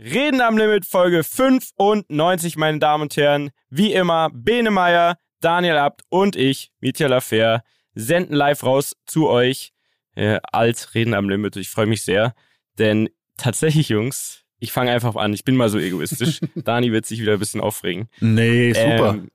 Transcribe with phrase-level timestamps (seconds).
[0.00, 3.50] Reden am Limit Folge 95, meine Damen und Herren.
[3.68, 7.64] Wie immer, Bene Meyer, Daniel Abt und ich, Mietja Lafer,
[7.96, 9.72] senden live raus zu euch
[10.14, 11.56] äh, als Reden am Limit.
[11.56, 12.36] Ich freue mich sehr,
[12.78, 15.32] denn tatsächlich, Jungs, ich fange einfach an.
[15.32, 16.38] Ich bin mal so egoistisch.
[16.54, 18.08] Dani wird sich wieder ein bisschen aufregen.
[18.20, 19.14] Nee, super.
[19.14, 19.30] Ähm,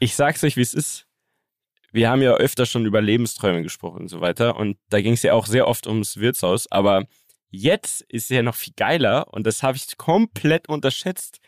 [0.00, 1.06] ich sag's euch, wie es ist.
[1.92, 4.56] Wir haben ja öfter schon über Lebensträume gesprochen und so weiter.
[4.56, 6.72] Und da ging es ja auch sehr oft ums Wirtshaus.
[6.72, 7.04] Aber
[7.54, 11.38] Jetzt ist er noch viel geiler und das habe ich komplett unterschätzt.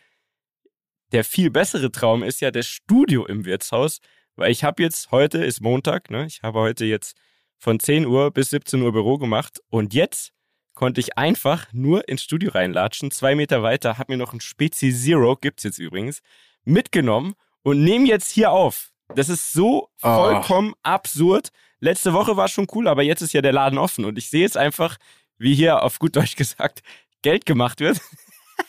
[1.11, 4.01] Der viel bessere Traum ist ja das Studio im Wirtshaus,
[4.35, 6.27] weil ich habe jetzt, heute ist Montag, ne?
[6.27, 7.17] ich habe heute jetzt
[7.57, 10.31] von 10 Uhr bis 17 Uhr Büro gemacht und jetzt
[10.75, 14.93] konnte ich einfach nur ins Studio reinlatschen, zwei Meter weiter, habe mir noch ein Spezi
[14.93, 16.19] Zero, gibt's jetzt übrigens,
[16.65, 17.33] mitgenommen
[17.63, 18.91] und nehme jetzt hier auf.
[19.15, 20.17] Das ist so ah.
[20.17, 20.79] vollkommen oh.
[20.83, 21.49] absurd.
[21.79, 24.41] Letzte Woche war schon cool, aber jetzt ist ja der Laden offen und ich sehe
[24.41, 24.97] jetzt einfach,
[25.37, 26.81] wie hier auf gut Deutsch gesagt,
[27.21, 27.99] Geld gemacht wird.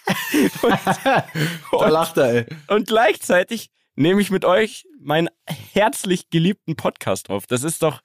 [0.62, 2.47] und, da lacht er, ey.
[2.69, 7.47] Und gleichzeitig nehme ich mit euch meinen herzlich geliebten Podcast auf.
[7.47, 8.00] Das ist doch,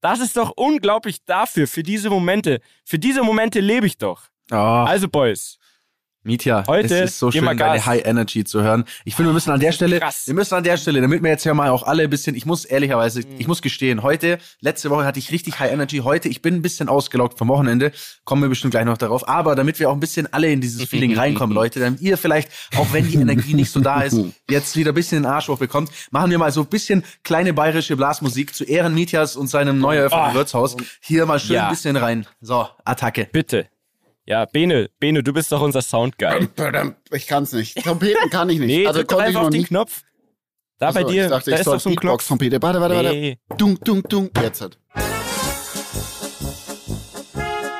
[0.00, 2.60] das ist doch unglaublich dafür, für diese Momente.
[2.84, 4.28] Für diese Momente lebe ich doch.
[4.50, 4.54] Oh.
[4.56, 5.58] Also, Boys,
[6.24, 8.84] Mietja, Heute es ist so schön, deine High Energy zu hören.
[9.04, 10.26] Ich finde, wir müssen an der Stelle, Krass.
[10.26, 12.46] wir müssen an der Stelle, damit wir jetzt ja mal auch alle ein bisschen, ich
[12.46, 13.34] muss ehrlicherweise, mhm.
[13.38, 16.62] ich muss gestehen, heute, letzte Woche hatte ich richtig High Energy, heute, ich bin ein
[16.62, 17.92] bisschen ausgelockt vom Wochenende,
[18.24, 20.84] kommen wir bestimmt gleich noch darauf, aber damit wir auch ein bisschen alle in dieses
[20.88, 24.76] Feeling reinkommen, Leute, damit ihr vielleicht, auch wenn die Energie nicht so da ist, jetzt
[24.76, 28.54] wieder ein bisschen den Arsch hochbekommt, machen wir mal so ein bisschen kleine bayerische Blasmusik
[28.54, 30.34] zu Ehren Mietjas und seinem neu eröffneten oh.
[30.34, 30.76] Wirtshaus.
[31.00, 31.64] Hier mal schön ja.
[31.64, 32.26] ein bisschen rein.
[32.40, 33.28] So, Attacke.
[33.30, 33.66] Bitte.
[34.26, 36.48] Ja, Bene, Bene, du bist doch unser Soundguy.
[37.12, 37.76] Ich kann's nicht.
[37.84, 38.68] Trompeten kann ich nicht.
[38.68, 40.02] Nee, also drück einfach auf den Knopf.
[40.78, 42.26] Da Achso, bei dir, dachte, da ist doch so ein Knopf.
[42.26, 42.60] Trompete.
[42.62, 43.10] Warte, warte, warte.
[43.10, 43.38] Nee.
[43.58, 44.30] Dung, dung, dung.
[44.40, 44.78] Jetzt hat.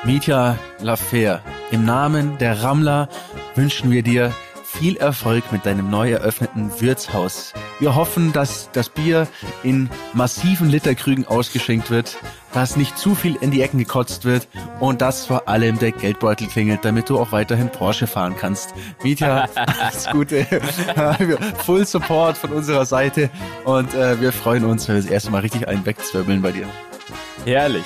[0.03, 3.09] Mietja Lafer, im Namen der Rammler
[3.55, 4.31] wünschen wir dir
[4.79, 7.53] viel Erfolg mit deinem neu eröffneten Wirtshaus.
[7.79, 9.27] Wir hoffen, dass das Bier
[9.63, 12.17] in massiven Literkrügen ausgeschenkt wird,
[12.53, 14.47] dass nicht zu viel in die Ecken gekotzt wird
[14.79, 18.73] und dass vor allem der Geldbeutel klingelt, damit du auch weiterhin Porsche fahren kannst.
[19.01, 20.45] Mietja, alles Gute.
[21.65, 23.29] Full Support von unserer Seite
[23.63, 26.67] und äh, wir freuen uns, wenn wir das erste Mal richtig einen wegzwirbeln bei dir.
[27.45, 27.85] Herrlich.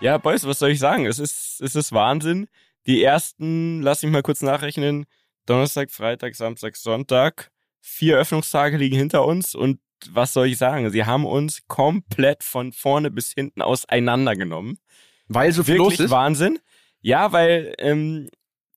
[0.00, 1.06] Ja, Boys, was soll ich sagen?
[1.06, 2.48] Es ist, es ist Wahnsinn.
[2.86, 5.06] Die ersten, lass mich mal kurz nachrechnen,
[5.46, 7.50] Donnerstag, Freitag, Samstag, Sonntag.
[7.80, 9.80] Vier Öffnungstage liegen hinter uns und
[10.10, 10.90] was soll ich sagen?
[10.90, 14.78] Sie haben uns komplett von vorne bis hinten auseinandergenommen.
[15.28, 16.10] Weil so viel Wirklich los ist?
[16.10, 16.58] Wahnsinn.
[17.00, 18.28] Ja, weil ähm,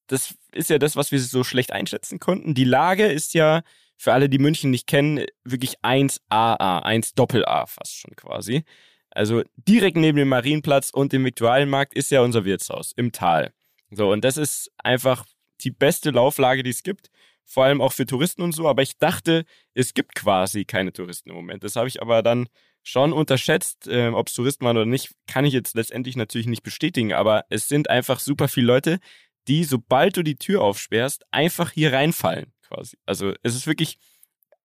[0.08, 2.54] das ist ja das, was wir so schlecht einschätzen konnten.
[2.54, 3.62] Die Lage ist ja
[3.98, 8.64] für alle, die München nicht kennen, wirklich 1AA, 1 Doppel-A fast schon quasi.
[9.12, 13.54] Also direkt neben dem Marienplatz und dem Viktualienmarkt ist ja unser Wirtshaus im Tal.
[13.92, 15.26] So, und das ist einfach
[15.62, 17.10] die beste Lauflage, die es gibt.
[17.44, 18.68] Vor allem auch für Touristen und so.
[18.68, 21.64] Aber ich dachte, es gibt quasi keine Touristen im Moment.
[21.64, 22.48] Das habe ich aber dann
[22.84, 23.88] schon unterschätzt.
[23.88, 27.14] Äh, Ob es Touristen waren oder nicht, kann ich jetzt letztendlich natürlich nicht bestätigen.
[27.14, 29.00] Aber es sind einfach super viele Leute,
[29.48, 32.98] die, sobald du die Tür aufsperrst, einfach hier reinfallen quasi.
[33.06, 33.98] Also es ist wirklich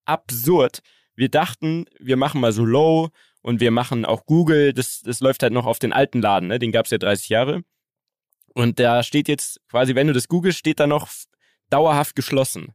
[0.04, 0.80] absurd.
[1.14, 3.10] Wir dachten, wir machen mal so Low
[3.42, 4.72] und wir machen auch Google.
[4.72, 6.58] Das, das läuft halt noch auf den alten Laden, ne?
[6.58, 7.62] den gab es ja 30 Jahre.
[8.54, 11.08] Und da steht jetzt quasi, wenn du das googelst, steht da noch
[11.70, 12.74] dauerhaft geschlossen.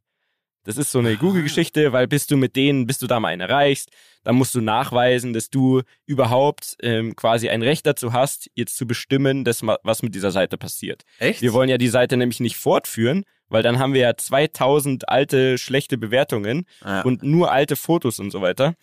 [0.65, 3.41] Das ist so eine Google-Geschichte, weil bist du mit denen, bis du da mal einen
[3.41, 3.89] erreichst,
[4.23, 8.87] dann musst du nachweisen, dass du überhaupt ähm, quasi ein Recht dazu hast, jetzt zu
[8.87, 11.03] bestimmen, dass, was mit dieser Seite passiert.
[11.19, 11.43] Echt?
[11.43, 15.59] Wir wollen ja die Seite nämlich nicht fortführen, weil dann haben wir ja 2000 alte,
[15.59, 17.01] schlechte Bewertungen ja.
[17.01, 18.73] und nur alte Fotos und so weiter,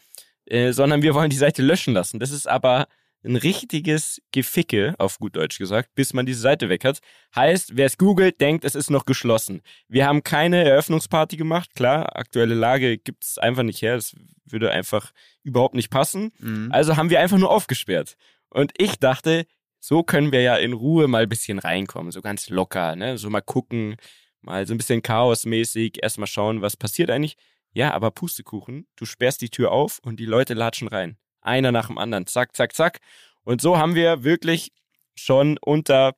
[0.47, 2.20] äh, sondern wir wollen die Seite löschen lassen.
[2.20, 2.86] Das ist aber
[3.25, 7.00] ein richtiges Geficke, auf gut Deutsch gesagt, bis man diese Seite weg hat.
[7.37, 9.62] Heißt, wer es googelt, denkt, es ist noch geschlossen.
[9.88, 11.75] Wir haben keine Eröffnungsparty gemacht.
[11.75, 13.94] Klar, aktuelle Lage gibt es einfach nicht her.
[13.94, 15.12] Das würde einfach
[15.43, 16.33] überhaupt nicht passen.
[16.38, 16.69] Mhm.
[16.72, 18.16] Also haben wir einfach nur aufgesperrt.
[18.50, 19.47] Und ich dachte,
[19.78, 23.19] so können wir ja in Ruhe mal ein bisschen reinkommen, so ganz locker, ne?
[23.19, 23.97] So mal gucken,
[24.41, 27.36] mal so ein bisschen chaosmäßig, erstmal schauen, was passiert eigentlich.
[27.72, 31.16] Ja, aber Pustekuchen, du sperrst die Tür auf und die Leute latschen rein.
[31.42, 32.27] Einer nach dem anderen.
[32.27, 33.00] Zack, zack, zack.
[33.44, 34.72] Und so haben wir wirklich
[35.15, 36.15] schon unter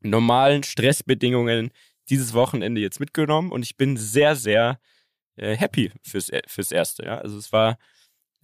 [0.00, 1.70] normalen Stressbedingungen
[2.10, 4.80] dieses Wochenende jetzt mitgenommen und ich bin sehr, sehr
[5.36, 7.04] äh, happy fürs, äh, fürs Erste.
[7.04, 7.18] Ja?
[7.18, 7.78] Also es war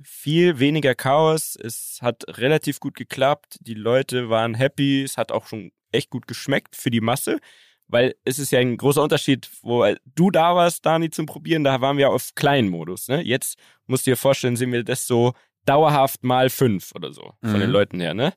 [0.03, 5.47] viel weniger Chaos, es hat relativ gut geklappt, die Leute waren happy, es hat auch
[5.47, 7.39] schon echt gut geschmeckt für die Masse,
[7.87, 11.81] weil es ist ja ein großer Unterschied, wo du da warst, Dani, zum Probieren, da
[11.81, 13.09] waren wir auf kleinen Modus.
[13.09, 13.23] Ne?
[13.23, 15.33] Jetzt musst du dir vorstellen, sehen wir das so
[15.65, 17.61] dauerhaft mal fünf oder so von mhm.
[17.61, 18.33] den Leuten her, ne?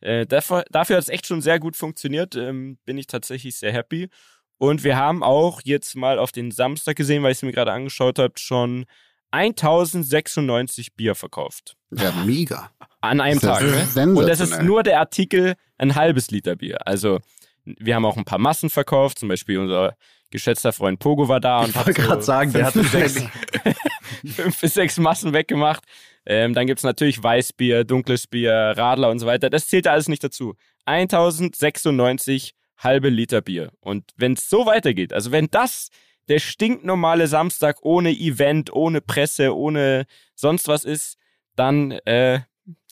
[0.00, 3.72] Äh, dafür, dafür hat es echt schon sehr gut funktioniert, ähm, bin ich tatsächlich sehr
[3.72, 4.08] happy.
[4.56, 7.72] Und wir haben auch jetzt mal auf den Samstag gesehen, weil ich es mir gerade
[7.72, 8.84] angeschaut habe, schon
[9.30, 11.76] 1096 Bier verkauft.
[11.90, 12.70] Ja, mega.
[13.00, 13.62] An einem Tag.
[13.62, 14.14] Ne?
[14.14, 16.86] Und das ist nur der Artikel ein halbes Liter Bier.
[16.86, 17.20] Also
[17.64, 19.96] wir haben auch ein paar Massen verkauft, zum Beispiel unser
[20.30, 23.16] geschätzter Freund Pogo war da und ich hat gerade so sagen, der hat sechs,
[24.26, 25.84] fünf bis sechs Massen weggemacht.
[26.26, 29.50] Ähm, dann gibt's natürlich Weißbier, dunkles Bier, Radler und so weiter.
[29.50, 30.54] Das zählt alles nicht dazu.
[30.84, 33.72] 1096 halbe Liter Bier.
[33.80, 35.88] Und wenn es so weitergeht, also wenn das
[36.28, 41.16] der stinknormale Samstag ohne Event, ohne Presse, ohne sonst was ist,
[41.56, 42.40] dann äh,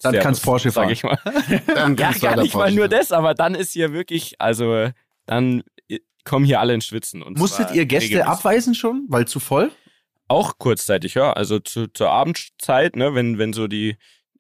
[0.03, 0.89] dann Servus, kann's Porsche fahren.
[0.89, 1.19] Sag ich mal.
[1.75, 4.91] dann ja, gar nicht mal nur das, aber dann ist hier wirklich, also
[5.27, 5.63] dann
[6.29, 7.23] kommen hier alle ins Schwitzen.
[7.23, 8.31] Und Musstet ihr Gäste regelmäßig.
[8.31, 9.73] abweisen schon, weil zu voll?
[10.29, 11.33] Auch kurzzeitig, ja.
[11.33, 13.97] Also zu, zur Abendzeit, ne, wenn, wenn so die,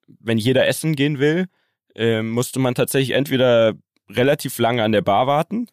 [0.07, 1.49] wenn jeder essen gehen will,
[1.95, 3.75] äh, musste man tatsächlich entweder
[4.11, 5.67] relativ lange an der Bar warten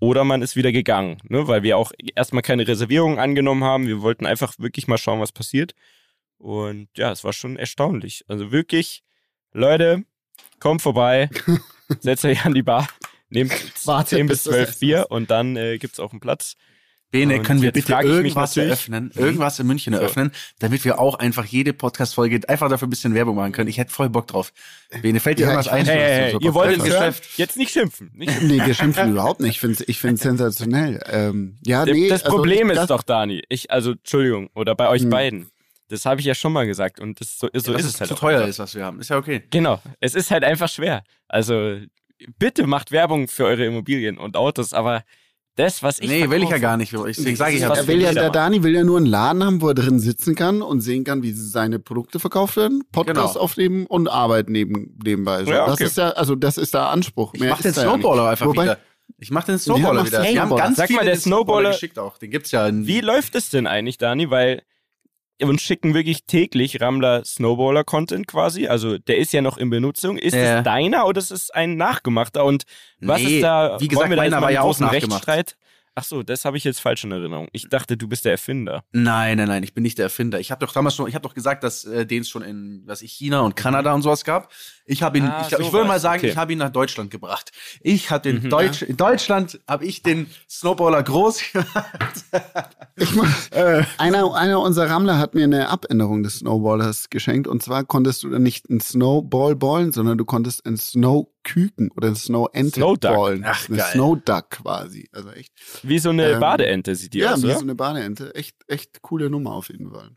[0.00, 3.86] oder man ist wieder gegangen, ne, weil wir auch erstmal keine Reservierung angenommen haben.
[3.86, 5.74] Wir wollten einfach wirklich mal schauen, was passiert.
[6.38, 8.24] Und ja, es war schon erstaunlich.
[8.28, 9.02] Also wirklich,
[9.52, 10.04] Leute,
[10.60, 11.30] kommt vorbei,
[12.00, 12.88] setzt euch an die Bar,
[13.28, 13.52] nehmt
[13.86, 16.56] Warte, 10 bis 12 Bier und dann äh, gibt's auch einen Platz.
[17.10, 19.98] Bene, können wir bitte irgendwas eröffnen, irgendwas in München so.
[19.98, 23.68] eröffnen, damit wir auch einfach jede Podcast-Folge einfach dafür ein bisschen Werbung machen können.
[23.70, 24.52] Ich hätte voll Bock drauf.
[25.00, 25.86] Bene, fällt dir ja, irgendwas ein?
[25.86, 27.38] Hey, hey, hey, ihr wollt ins Geschäft.
[27.38, 28.10] Jetzt nicht schimpfen.
[28.14, 29.52] Nicht Nee, wir schimpfen überhaupt nicht.
[29.52, 31.02] Ich finde ich find's sensationell.
[31.10, 35.02] Ähm, ja, nee, das also Problem ist doch, Dani, ich, also, Entschuldigung, oder bei euch
[35.02, 35.10] hm.
[35.10, 35.50] beiden.
[35.88, 38.08] Das habe ich ja schon mal gesagt und das, so, so ja, ist es halt.
[38.08, 39.00] zu teuer ist, was wir haben.
[39.00, 39.42] Ist ja okay.
[39.50, 39.80] Genau.
[40.00, 41.02] Es ist halt einfach schwer.
[41.26, 41.78] Also,
[42.38, 45.04] bitte macht Werbung für eure Immobilien und Autos, aber
[45.58, 46.08] das, was ich.
[46.08, 46.92] Nee, verkaufe, will ich ja gar nicht.
[46.92, 49.60] Deswegen sage ich ja, er will ja, der Dani will ja nur einen Laden haben,
[49.60, 53.44] wo er drin sitzen kann und sehen kann, wie seine Produkte verkauft werden, Podcast genau.
[53.44, 55.44] aufnehmen und Arbeit neben, nebenbei.
[55.44, 55.50] So.
[55.50, 55.70] Ja, okay.
[55.70, 57.34] Das ist ja, also das ist der Anspruch.
[57.34, 58.78] Ich mach den Snowballer ja einfach Wobei, wieder.
[59.18, 60.22] Ich mach den Snowballer wieder.
[60.22, 62.18] Wir haben ganz Sag mal, der Snowballer, geschickt auch.
[62.18, 62.68] Den gibt's ja.
[62.72, 64.30] Wie läuft es denn eigentlich, Dani?
[64.30, 64.62] Weil
[65.46, 68.66] uns schicken wirklich täglich Ramler Snowballer Content quasi.
[68.66, 70.18] Also der ist ja noch in Benutzung.
[70.18, 70.58] Ist ja.
[70.58, 72.44] es deiner oder ist es ein nachgemachter?
[72.44, 72.64] Und
[73.00, 73.80] was nee, ist da?
[73.80, 75.28] Wie gesagt, meiner war ja auch nachgemacht.
[75.28, 75.56] Rechtsstreit?
[75.98, 77.48] Ach so, das habe ich jetzt falsch in Erinnerung.
[77.50, 78.84] Ich dachte, du bist der Erfinder.
[78.92, 80.38] Nein, nein, nein, ich bin nicht der Erfinder.
[80.38, 82.84] Ich habe doch damals schon, ich habe doch gesagt, dass äh, den es schon in,
[82.86, 84.52] was ich China und Kanada und sowas gab.
[84.86, 86.30] Ich habe ihn, ah, ich, so ich würde mal sagen, okay.
[86.30, 87.50] ich habe ihn nach Deutschland gebracht.
[87.80, 88.86] Ich hatte in, mhm, Deutsch, ja.
[88.86, 91.42] in Deutschland habe ich den Snowballer groß
[92.96, 97.60] ich muss, äh, einer, einer unserer Rammler hat mir eine Abänderung des Snowballers geschenkt und
[97.60, 102.14] zwar konntest du dann nicht einen Snowball ballen, sondern du konntest einen Snow Küken oder
[102.14, 103.44] Snow-Ente ballen.
[103.46, 105.08] Ach, eine Snow-Duck quasi.
[105.12, 105.52] Also echt.
[105.82, 108.34] Wie so eine ähm, Badeente sieht die ja, aus, Ja, wie so eine Badeente.
[108.34, 110.10] Echt, echt coole Nummer auf jeden Fall.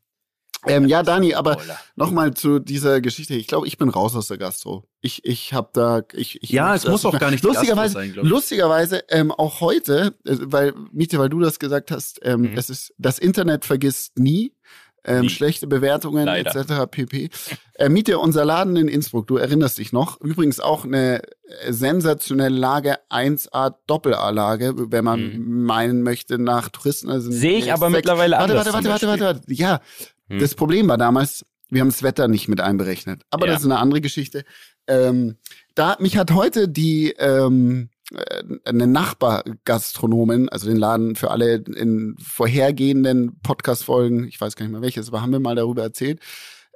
[0.67, 1.57] Ähm, ja, Dani, aber
[1.95, 3.33] nochmal zu dieser Geschichte.
[3.33, 4.87] Ich glaube, ich bin raus aus der Gastro.
[5.01, 9.03] Ich, ich habe da, ich, ich ja, es muss auch gar nicht lustigerweise, sein, lustigerweise
[9.09, 12.57] ähm, auch heute, äh, weil Miete, weil du das gesagt hast, ähm, mhm.
[12.57, 14.53] es ist das Internet vergisst nie
[15.03, 16.55] ähm, schlechte Bewertungen Leider.
[16.55, 16.89] etc.
[16.89, 17.29] pp.
[17.75, 20.21] Äh, Miete unser Laden in Innsbruck, du erinnerst dich noch.
[20.21, 25.63] Übrigens auch eine äh, sensationelle Lage, 1A Doppel-A-Lage, wenn man mhm.
[25.63, 27.09] meinen möchte nach Touristen.
[27.09, 28.73] Also Sehe ich aber mittlerweile warte, anders.
[28.73, 29.53] Warte, warte, warte, warte, warte.
[29.53, 29.81] Ja,
[30.27, 30.39] mhm.
[30.39, 33.23] das Problem war damals, wir haben das Wetter nicht mit einberechnet.
[33.31, 33.53] Aber ja.
[33.53, 34.43] das ist eine andere Geschichte.
[34.87, 35.37] Ähm,
[35.73, 38.00] da mich hat heute die ähm, äh,
[38.65, 44.81] eine Nachbargastronomin, also den Laden für alle in vorhergehenden Podcast-Folgen, ich weiß gar nicht mehr
[44.81, 46.19] welches, aber haben wir mal darüber erzählt,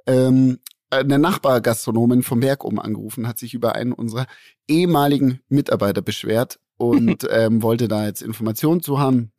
[0.06, 0.58] ähm,
[0.90, 4.26] eine Nachbargastronomin vom Werk um angerufen, hat sich über einen unserer
[4.68, 9.32] ehemaligen Mitarbeiter beschwert und ähm, wollte da jetzt Informationen zu haben.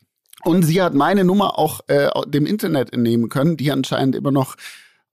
[0.44, 4.56] Und sie hat meine Nummer auch äh, dem Internet entnehmen können, die anscheinend immer noch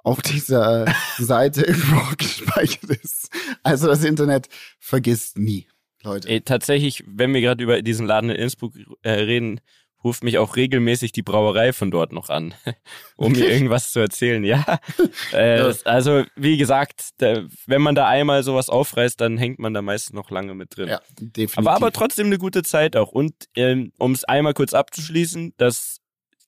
[0.03, 0.87] auf dieser
[1.19, 3.31] Seite irgendwo gespeichert ist.
[3.63, 4.49] Also das Internet
[4.79, 5.67] vergisst nie.
[6.05, 6.29] Leute.
[6.29, 9.61] Ey, tatsächlich, wenn wir gerade über diesen Laden in Innsbruck äh, reden,
[10.05, 12.55] ruft mich auch regelmäßig die Brauerei von dort noch an,
[13.17, 14.45] um mir irgendwas zu erzählen.
[14.45, 14.79] Ja,
[15.33, 19.83] äh, also wie gesagt, der, wenn man da einmal sowas aufreißt, dann hängt man da
[19.83, 20.89] meistens noch lange mit drin.
[20.89, 21.59] Ja, definitiv.
[21.59, 23.13] Aber, aber trotzdem eine gute Zeit auch.
[23.13, 26.01] Und ähm, um es einmal kurz abzuschließen, das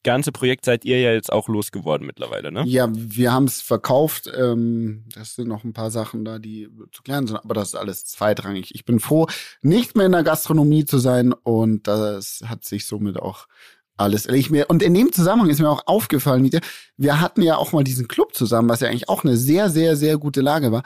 [0.07, 2.65] ganze Projekt seid ihr ja jetzt auch losgeworden mittlerweile, ne?
[2.67, 4.31] Ja, wir haben es verkauft.
[4.35, 7.75] Ähm, das sind noch ein paar Sachen da, die zu klären sind, aber das ist
[7.75, 8.75] alles zweitrangig.
[8.75, 9.27] Ich bin froh,
[9.61, 13.47] nicht mehr in der Gastronomie zu sein und das hat sich somit auch
[13.99, 16.51] alles ich mir und in dem Zusammenhang ist mir auch aufgefallen,
[16.99, 19.97] wir hatten ja auch mal diesen Club zusammen, was ja eigentlich auch eine sehr sehr
[19.97, 20.83] sehr gute Lage war.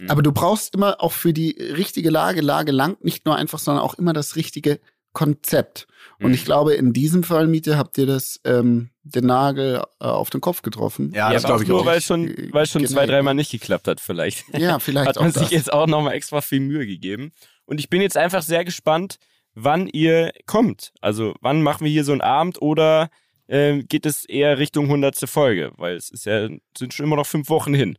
[0.00, 0.10] Mhm.
[0.10, 3.84] Aber du brauchst immer auch für die richtige Lage, Lage lang nicht nur einfach, sondern
[3.84, 4.80] auch immer das richtige
[5.14, 5.86] Konzept.
[6.20, 6.34] Und mhm.
[6.34, 10.40] ich glaube, in diesem Fall, Miete, habt ihr das ähm, den Nagel äh, auf den
[10.40, 11.12] Kopf getroffen.
[11.14, 11.86] Ja, das glaube ich nur, auch.
[11.86, 14.44] weil es schon, weil schon zwei, dreimal nicht geklappt hat, vielleicht.
[14.56, 17.32] Ja, vielleicht Hat man sich jetzt auch nochmal extra viel Mühe gegeben.
[17.64, 19.18] Und ich bin jetzt einfach sehr gespannt,
[19.54, 20.92] wann ihr kommt.
[21.00, 23.08] Also wann machen wir hier so einen Abend oder
[23.46, 25.16] äh, geht es eher Richtung 100.
[25.28, 25.72] Folge?
[25.76, 27.96] Weil es ist ja, sind schon immer noch fünf Wochen hin.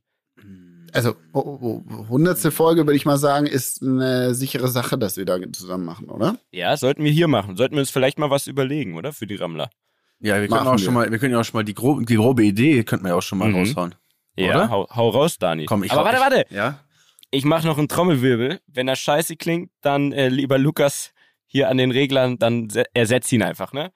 [0.95, 5.83] Also, hundertste Folge, würde ich mal sagen, ist eine sichere Sache, dass wir da zusammen
[5.83, 6.37] machen, oder?
[6.51, 7.57] Ja, sollten wir hier machen.
[7.57, 9.11] Sollten wir uns vielleicht mal was überlegen, oder?
[9.11, 9.69] Für die Rammler.
[10.21, 10.79] Ja, wir können auch wir.
[10.79, 13.09] schon mal, wir können ja auch schon mal die, grobe, die grobe Idee, könnten wir
[13.09, 13.55] ja auch schon mal mhm.
[13.55, 13.95] raushauen.
[14.37, 15.65] Ja, hau, hau, raus, Dani.
[15.65, 16.45] Komm, ich Aber warte, warte.
[16.49, 16.79] Ja?
[17.31, 18.61] Ich mache noch einen Trommelwirbel.
[18.67, 21.11] Wenn das scheiße klingt, dann äh, lieber Lukas
[21.45, 23.91] hier an den Reglern, dann ersetzt ihn einfach, ne?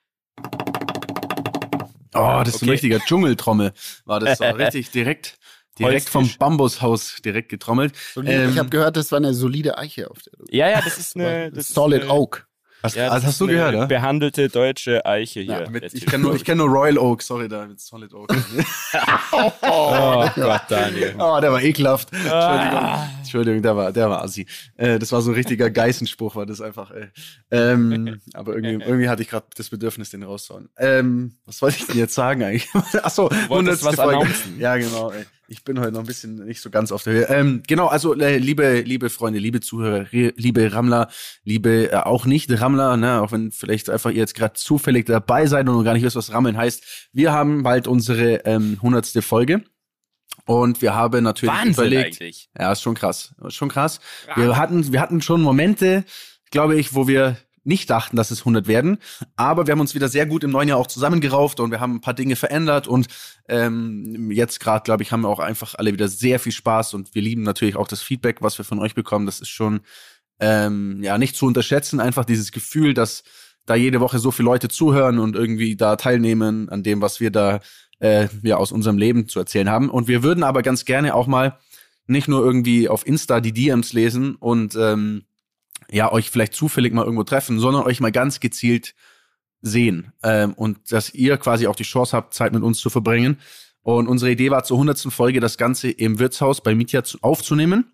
[2.14, 2.66] Oh, das ist okay.
[2.66, 3.74] ein richtiger Dschungeltrommel.
[4.06, 5.39] War das so richtig direkt.
[5.80, 7.94] Direkt vom Bambushaus direkt getrommelt.
[8.18, 10.34] Ähm, ich habe gehört, das war eine solide Eiche auf der.
[10.50, 11.52] Ja, ja, das ist eine.
[11.52, 12.50] Das Solid ist eine, Oak.
[12.82, 13.86] Hast, ja, also hast du gehört, ja?
[13.88, 15.64] Behandelte deutsche Eiche hier.
[15.64, 18.34] Ja, mit, ich kenne nur, kenn nur Royal Oak, sorry, da mit Solid Oak.
[19.34, 21.14] oh, oh, Gott, Daniel.
[21.20, 22.14] Oh, der war ekelhaft.
[22.14, 23.10] Entschuldigung, ah.
[23.18, 24.46] Entschuldigung, der war, der war assi.
[24.78, 26.92] Äh, das war so ein richtiger Geißenspruch, war das einfach.
[26.92, 27.08] Ey.
[27.52, 30.70] Ähm, aber irgendwie, irgendwie hatte ich gerade das Bedürfnis, den rauszuhauen.
[30.78, 32.70] Ähm, was wollte ich denn jetzt sagen eigentlich?
[33.04, 33.84] Achso, 100.
[33.84, 34.30] was Folge.
[34.58, 35.12] Ja, genau.
[35.12, 35.26] Ey.
[35.52, 37.30] Ich bin heute noch ein bisschen nicht so ganz auf der Höhe.
[37.30, 41.10] Ähm, genau, also äh, liebe, liebe Freunde, liebe Zuhörer, liebe Rammler,
[41.44, 45.48] liebe äh, auch nicht Rammler, ne, auch wenn vielleicht einfach ihr jetzt gerade zufällig dabei
[45.48, 47.10] seid und gar nicht wisst, was Rammeln heißt.
[47.14, 49.64] Wir haben bald unsere ähm, hundertste Folge.
[50.46, 52.22] Und wir haben natürlich Wahnsinn überlegt.
[52.22, 52.50] Eigentlich.
[52.58, 53.34] Ja, ist schon krass.
[53.46, 54.00] Ist schon krass.
[54.36, 56.06] Wir hatten, wir hatten schon Momente,
[56.52, 58.98] glaube ich, wo wir nicht dachten, dass es 100 werden.
[59.36, 61.96] Aber wir haben uns wieder sehr gut im neuen Jahr auch zusammengerauft und wir haben
[61.96, 63.08] ein paar Dinge verändert und
[63.48, 67.16] ähm, jetzt gerade, glaube ich, haben wir auch einfach alle wieder sehr viel Spaß und
[67.16, 69.26] wir lieben natürlich auch das Feedback, was wir von euch bekommen.
[69.26, 69.82] Das ist schon
[70.40, 72.00] ähm, ja nicht zu unterschätzen.
[72.00, 73.24] Einfach dieses Gefühl, dass
[73.66, 77.32] da jede Woche so viele Leute zuhören und irgendwie da teilnehmen an dem, was wir
[77.32, 77.60] da
[78.00, 79.90] äh, ja aus unserem Leben zu erzählen haben.
[79.90, 81.60] Und wir würden aber ganz gerne auch mal
[82.08, 85.24] nicht nur irgendwie auf Insta die DMs lesen und ähm,
[85.92, 88.96] ja, euch vielleicht zufällig mal irgendwo treffen, sondern euch mal ganz gezielt
[89.62, 90.14] sehen.
[90.24, 93.40] Ähm, und dass ihr quasi auch die Chance habt, Zeit mit uns zu verbringen.
[93.82, 97.92] Und unsere Idee war zur hundertsten Folge das Ganze im Wirtshaus bei Mitya aufzunehmen.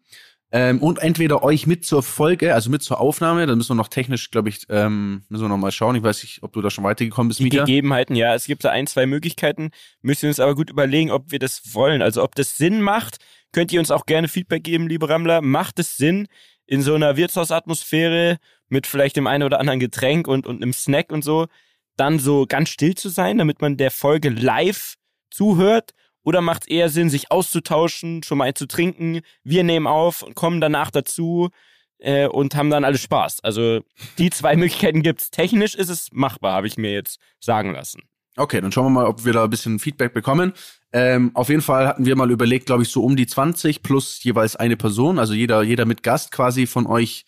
[0.52, 3.88] Ähm, und entweder euch mit zur Folge, also mit zur Aufnahme, dann müssen wir noch
[3.88, 5.96] technisch, glaube ich, ähm, müssen wir noch mal schauen.
[5.96, 7.66] Ich weiß nicht, ob du da schon weitergekommen bist, Die Mika.
[7.66, 9.72] Gegebenheiten, ja, es gibt da ein, zwei Möglichkeiten.
[10.02, 12.02] Müssen wir uns aber gut überlegen, ob wir das wollen.
[12.02, 13.18] Also ob das Sinn macht,
[13.52, 15.42] könnt ihr uns auch gerne Feedback geben, liebe Rammler.
[15.42, 16.28] Macht es Sinn,
[16.68, 21.12] in so einer Wirtshausatmosphäre mit vielleicht dem einen oder anderen Getränk und, und einem Snack
[21.12, 21.48] und so,
[21.98, 24.96] dann so ganz still zu sein, damit man der Folge live
[25.30, 25.92] zuhört?
[26.24, 29.22] Oder macht es eher Sinn, sich auszutauschen, schon mal zu trinken?
[29.44, 31.50] Wir nehmen auf und kommen danach dazu
[32.00, 33.44] äh, und haben dann alle Spaß.
[33.44, 33.82] Also
[34.18, 35.30] die zwei Möglichkeiten gibt's.
[35.30, 38.02] Technisch ist es machbar, habe ich mir jetzt sagen lassen.
[38.38, 40.54] Okay, dann schauen wir mal, ob wir da ein bisschen Feedback bekommen.
[40.92, 44.24] Ähm, auf jeden Fall hatten wir mal überlegt, glaube ich, so um die 20 plus
[44.24, 47.26] jeweils eine Person, also jeder, jeder mit Gast quasi von euch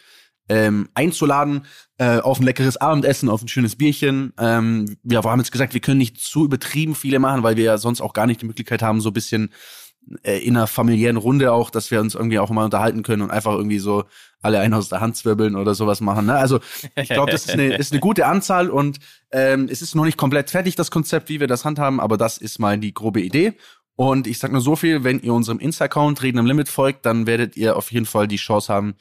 [0.49, 1.65] ähm, einzuladen
[1.97, 4.33] äh, auf ein leckeres Abendessen, auf ein schönes Bierchen.
[4.37, 7.63] Ähm, ja, wir haben jetzt gesagt, wir können nicht zu übertrieben viele machen, weil wir
[7.63, 9.51] ja sonst auch gar nicht die Möglichkeit haben, so ein bisschen
[10.23, 13.31] äh, in einer familiären Runde auch, dass wir uns irgendwie auch mal unterhalten können und
[13.31, 14.05] einfach irgendwie so
[14.41, 16.27] alle einen aus der Hand zwirbeln oder sowas machen.
[16.27, 16.35] Ne?
[16.35, 16.59] Also
[16.95, 18.99] ich glaube, das ist eine, ist eine gute Anzahl und
[19.31, 22.37] ähm, es ist noch nicht komplett fertig, das Konzept, wie wir das handhaben, aber das
[22.37, 23.53] ist mal die grobe Idee.
[23.95, 27.25] Und ich sag nur so viel, wenn ihr unserem Insta-Account Reden im Limit folgt, dann
[27.25, 28.95] werdet ihr auf jeden Fall die Chance haben,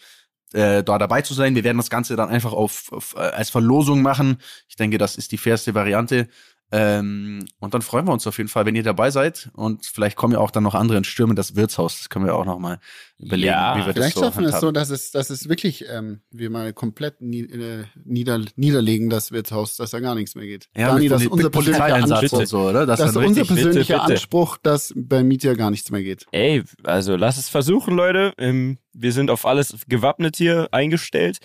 [0.54, 1.54] äh, da dabei zu sein.
[1.54, 4.38] Wir werden das Ganze dann einfach auf, auf äh, als Verlosung machen.
[4.68, 6.28] Ich denke, das ist die fairste Variante.
[6.72, 9.50] Ähm, und dann freuen wir uns auf jeden Fall, wenn ihr dabei seid.
[9.54, 11.98] Und vielleicht kommen ja auch dann noch andere in Stürme das Wirtshaus.
[11.98, 12.80] Das können wir auch noch mal
[13.18, 16.20] überlegen, ja, wie wir das so schaffen es so, dass es, dass es wirklich ähm,
[16.30, 20.68] wir mal komplett äh, nieder, niederlegen, das Wirtshaus, dass da gar nichts mehr geht.
[20.76, 22.84] Ja, Dani, das ist unser persönlicher und so, oder?
[22.84, 24.00] Das, das ist unser persönlicher bitte, bitte.
[24.00, 26.26] Anspruch, dass bei Mieter gar nichts mehr geht.
[26.32, 28.32] Ey, also lass es versuchen, Leute.
[28.38, 31.38] Ähm, wir sind auf alles gewappnet hier eingestellt.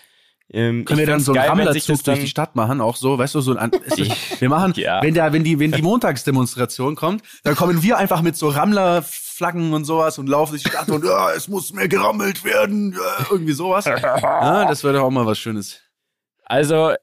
[0.53, 3.41] Ähm, Können wir dann so einen Rammlerzug durch die Stadt machen, auch so, weißt du,
[3.41, 3.72] so ein,
[4.39, 5.01] wir machen, ja.
[5.01, 9.72] wenn der, wenn die, wenn die Montagsdemonstration kommt, dann kommen wir einfach mit so Rammlerflaggen
[9.72, 13.27] und sowas und laufen durch die Stadt und ja, es muss mehr gerammelt werden, ja,
[13.31, 13.86] irgendwie sowas.
[14.01, 15.79] Ja, das wäre doch auch mal was Schönes.
[16.43, 16.93] Also,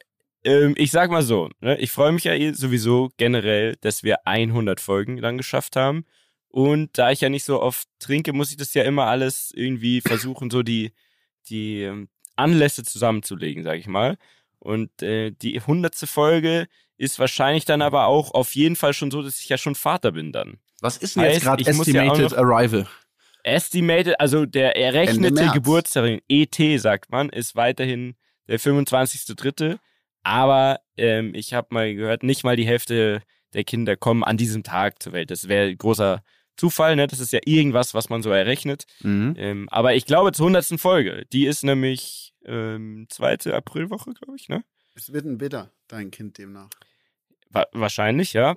[0.44, 4.26] ähm, ich sag mal so, ne, ich freue mich ja eh sowieso generell, dass wir
[4.26, 6.04] 100 Folgen lang geschafft haben.
[6.48, 10.00] Und da ich ja nicht so oft trinke, muss ich das ja immer alles irgendwie
[10.00, 10.92] versuchen, so die,
[11.48, 14.16] die, ähm, Anlässe zusammenzulegen, sag ich mal.
[14.58, 16.66] Und äh, die hundertste Folge
[16.96, 20.12] ist wahrscheinlich dann aber auch auf jeden Fall schon so, dass ich ja schon Vater
[20.12, 20.58] bin dann.
[20.80, 22.86] Was ist denn jetzt gerade Estimated ja Arrival?
[23.44, 28.16] Estimated, also der errechnete Geburtstag, ET sagt man, ist weiterhin
[28.48, 29.78] der 25.3.
[30.22, 33.22] Aber ähm, ich habe mal gehört, nicht mal die Hälfte
[33.54, 35.30] der Kinder kommen an diesem Tag zur Welt.
[35.30, 36.22] Das wäre großer
[36.56, 37.06] Zufall, ne?
[37.06, 38.84] Das ist ja irgendwas, was man so errechnet.
[39.00, 39.34] Mhm.
[39.38, 44.48] Ähm, aber ich glaube zur hundertsten Folge, die ist nämlich ähm, zweite Aprilwoche, glaube ich,
[44.48, 44.64] ne?
[44.94, 46.70] Es wird ein Bitter, dein Kind demnach.
[47.50, 48.56] Wa wahrscheinlich, ja.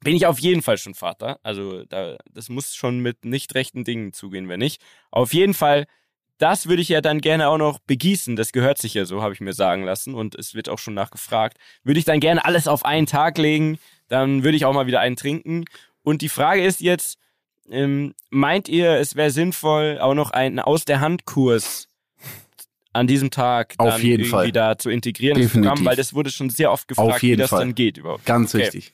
[0.00, 1.40] Bin ich auf jeden Fall schon Vater.
[1.42, 4.80] Also da, das muss schon mit nicht rechten Dingen zugehen, wenn nicht.
[5.10, 5.86] Auf jeden Fall,
[6.38, 8.36] das würde ich ja dann gerne auch noch begießen.
[8.36, 10.14] Das gehört sich ja so, habe ich mir sagen lassen.
[10.14, 11.58] Und es wird auch schon nachgefragt.
[11.82, 15.00] Würde ich dann gerne alles auf einen Tag legen, dann würde ich auch mal wieder
[15.00, 15.64] einen trinken.
[16.02, 17.18] Und die Frage ist jetzt,
[17.70, 21.87] ähm, meint ihr, es wäre sinnvoll, auch noch einen Aus der Hand Kurs
[22.98, 24.52] an diesem Tag Auf dann jeden irgendwie Fall.
[24.52, 25.70] da zu integrieren ins Definitiv.
[25.70, 27.60] Programm, weil das wurde schon sehr oft gefragt, Auf jeden wie das Fall.
[27.60, 28.24] dann geht überhaupt.
[28.26, 28.64] Ganz Okay.
[28.64, 28.92] wichtig.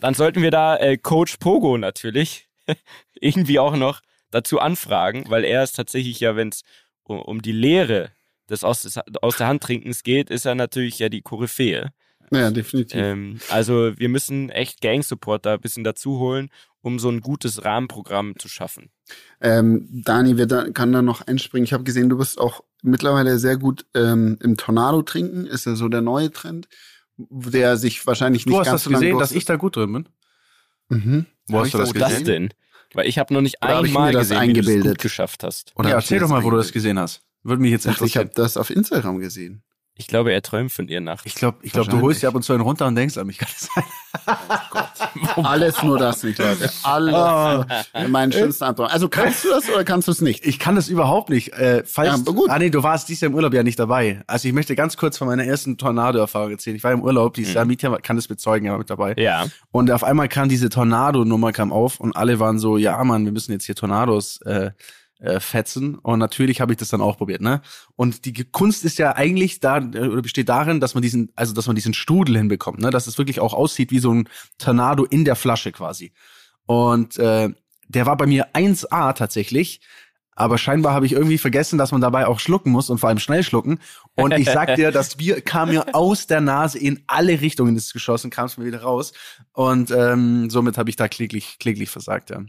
[0.00, 2.48] Dann sollten wir da äh, Coach Pogo natürlich
[3.20, 4.00] irgendwie auch noch
[4.30, 6.62] dazu anfragen, weil er ist tatsächlich ja, wenn es
[7.04, 8.10] um, um die Lehre
[8.50, 11.90] des aus, des aus der Hand Trinkens geht, ist er natürlich ja die Koryphäe.
[12.30, 13.00] Ja, definitiv.
[13.00, 16.50] Ähm, also wir müssen echt Gang Support da ein bisschen dazu holen,
[16.82, 18.90] um so ein gutes Rahmenprogramm zu schaffen.
[19.40, 21.64] Ähm, Dani wird da, kann da noch einspringen.
[21.64, 25.46] Ich habe gesehen, du bist auch mittlerweile sehr gut ähm, im Tornado trinken.
[25.46, 26.68] Ist ja so der neue Trend,
[27.16, 29.76] der sich wahrscheinlich nicht Du hast ganz das so lange gesehen, dass ich da gut
[29.76, 30.08] drin bin?
[30.88, 31.26] Mhm.
[31.48, 32.52] Wo hast ich du das das denn?
[32.94, 35.72] Weil ich habe noch nicht Oder einmal mir das gesehen, wie du es geschafft hast.
[35.76, 37.22] Oder ja, erzähl doch mal, wo du das gesehen hast.
[37.42, 38.28] Würde mich jetzt Ich dachte, ich interessieren.
[38.36, 39.62] habe das auf Instagram gesehen.
[40.00, 41.26] Ich glaube, er träumt von ihr nachts.
[41.26, 43.26] Ich glaube, ich glaub, du holst dir ab und zu einen runter und denkst an
[43.26, 43.38] mich.
[43.38, 45.44] Kann das sein?
[45.44, 46.70] Alles nur das nicht, Leute.
[46.84, 48.92] Alles nur meinen schönsten Antwort.
[48.92, 50.46] Also kannst du das oder kannst du es nicht?
[50.46, 51.52] Ich kann das überhaupt nicht.
[51.54, 52.48] Äh, falls, Ja, gut.
[52.48, 54.22] Ah nee, du warst dieses Jahr im Urlaub ja nicht dabei.
[54.28, 56.76] Also ich möchte ganz kurz von meiner ersten Tornado-Erfahrung erzählen.
[56.76, 59.14] Ich war im Urlaub, dieses Jahr, Mietja kann das bezeugen, er war mit dabei.
[59.18, 59.46] Ja.
[59.72, 63.32] Und auf einmal kam diese Tornado-Nummer kam auf und alle waren so, ja Mann, wir
[63.32, 64.70] müssen jetzt hier Tornados äh,
[65.18, 65.96] äh, fetzen.
[65.96, 67.60] Und natürlich habe ich das dann auch probiert, ne?
[67.96, 71.54] Und die Kunst ist ja eigentlich da äh, oder besteht darin, dass man diesen, also
[71.54, 72.90] dass man diesen Strudel hinbekommt, ne?
[72.90, 76.12] Dass es wirklich auch aussieht wie so ein Tornado in der Flasche quasi.
[76.66, 77.50] Und äh,
[77.88, 79.80] der war bei mir 1A tatsächlich.
[80.38, 83.18] Aber scheinbar habe ich irgendwie vergessen, dass man dabei auch schlucken muss und vor allem
[83.18, 83.80] schnell schlucken.
[84.14, 87.92] Und ich sag dir, das Bier kam mir aus der Nase in alle Richtungen ist
[87.92, 89.12] geschossen, kam es mir wieder raus.
[89.52, 92.44] Und ähm, somit habe ich da kläglich, kläglich versagt, ja.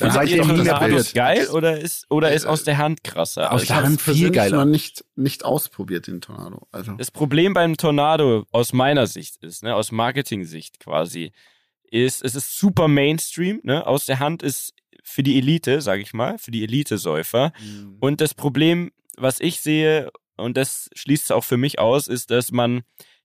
[0.00, 1.14] Dann Findet seid ihr ihr nie mehr Tornados probiert.
[1.14, 3.52] geil oder ist, oder ist aus der Hand krasser?
[3.52, 4.58] Aus Also der Hand viel geiler.
[4.58, 6.66] noch nicht, nicht ausprobiert, den Tornado.
[6.72, 6.92] Also.
[6.92, 11.32] Das Problem beim Tornado aus meiner Sicht ist, ne, aus Marketing-Sicht quasi,
[11.90, 13.86] ist, es ist super Mainstream, ne?
[13.86, 14.72] Aus der Hand ist
[15.04, 17.52] für die Elite, sag ich mal, für die Elite-Säufer.
[18.00, 22.30] Und das Problem, was ich sehe, und das schließt es auch für mich aus, ist,
[22.30, 22.82] dass man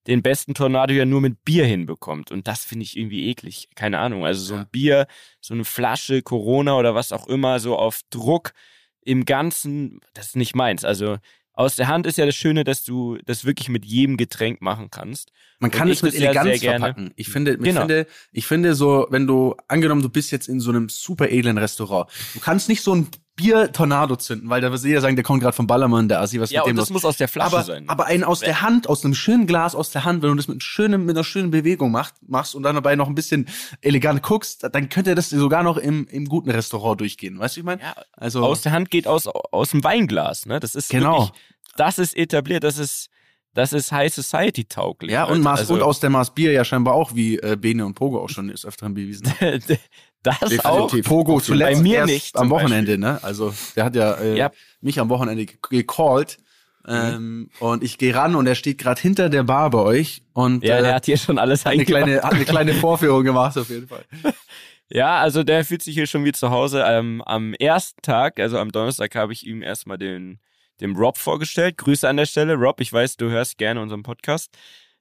[0.07, 2.31] den besten Tornado ja nur mit Bier hinbekommt.
[2.31, 3.69] Und das finde ich irgendwie eklig.
[3.75, 4.25] Keine Ahnung.
[4.25, 4.67] Also so ein Ja.
[4.71, 5.07] Bier,
[5.41, 8.53] so eine Flasche Corona oder was auch immer, so auf Druck
[9.01, 10.83] im Ganzen, das ist nicht meins.
[10.83, 11.17] Also
[11.53, 14.89] aus der Hand ist ja das Schöne, dass du das wirklich mit jedem Getränk machen
[14.91, 15.31] kannst.
[15.59, 16.79] Man kann es mit ja Eleganz gerne.
[16.79, 17.13] verpacken.
[17.15, 17.81] Ich finde, ich Genau.
[17.81, 21.57] finde, ich finde so, wenn du, angenommen, du bist jetzt in so einem super edlen
[21.57, 25.41] Restaurant, du kannst nicht so ein Bier-Tornado zünden, weil da wird jeder sagen, der kommt
[25.41, 26.93] gerade vom Ballermann, der Assi, was Ja, mit dem das los?
[26.93, 27.89] muss aus der Flasche aber, sein.
[27.89, 30.47] aber einen aus der Hand, aus einem schönen Glas aus der Hand, wenn du das
[30.47, 33.47] mit, schönen, mit einer schönen Bewegung macht, machst und dann dabei noch ein bisschen
[33.81, 37.37] elegant guckst, dann könnte das sogar noch im, im guten Restaurant durchgehen.
[37.37, 37.81] Weißt du, wie ich meine?
[37.81, 40.59] Ja, also, aus der Hand geht aus, aus dem Weinglas, ne?
[40.61, 41.23] Das ist Genau.
[41.27, 41.41] wirklich,
[41.75, 43.09] das ist etabliert, das ist,
[43.53, 45.11] das ist High Society tauglich.
[45.11, 45.41] ja, und.
[45.41, 48.21] Maß, Also, und aus der Maß Bier ja scheinbar auch, wie äh, Bene und Pogo
[48.21, 49.27] auch schon ist öfteren bewiesen.
[50.25, 50.65] das Definitiv.
[50.65, 51.09] auch.
[51.09, 53.19] Pogo zuletzt Bei mir erst nicht, am Wochenende, ne?
[53.23, 54.51] Also der hat ja, äh, Ja.
[54.81, 56.37] mich am Wochenende ge- gecallt.
[56.87, 60.63] Ähm, und ich gehe ran und er steht gerade hinter der Bar bei euch und
[60.63, 63.57] Ja, äh, der hat hier schon alles hat eine kleine, hat eine kleine Vorführung gemacht
[63.57, 64.05] auf jeden Fall.
[64.87, 66.83] Ja, also der fühlt sich hier schon wie zu Hause.
[66.87, 70.39] Ähm, am ersten Tag, also am Donnerstag, habe ich ihm erstmal den,
[70.79, 71.77] dem Rob vorgestellt.
[71.77, 72.53] Grüße an der Stelle.
[72.53, 74.55] Rob, ich weiß, du hörst gerne unseren Podcast.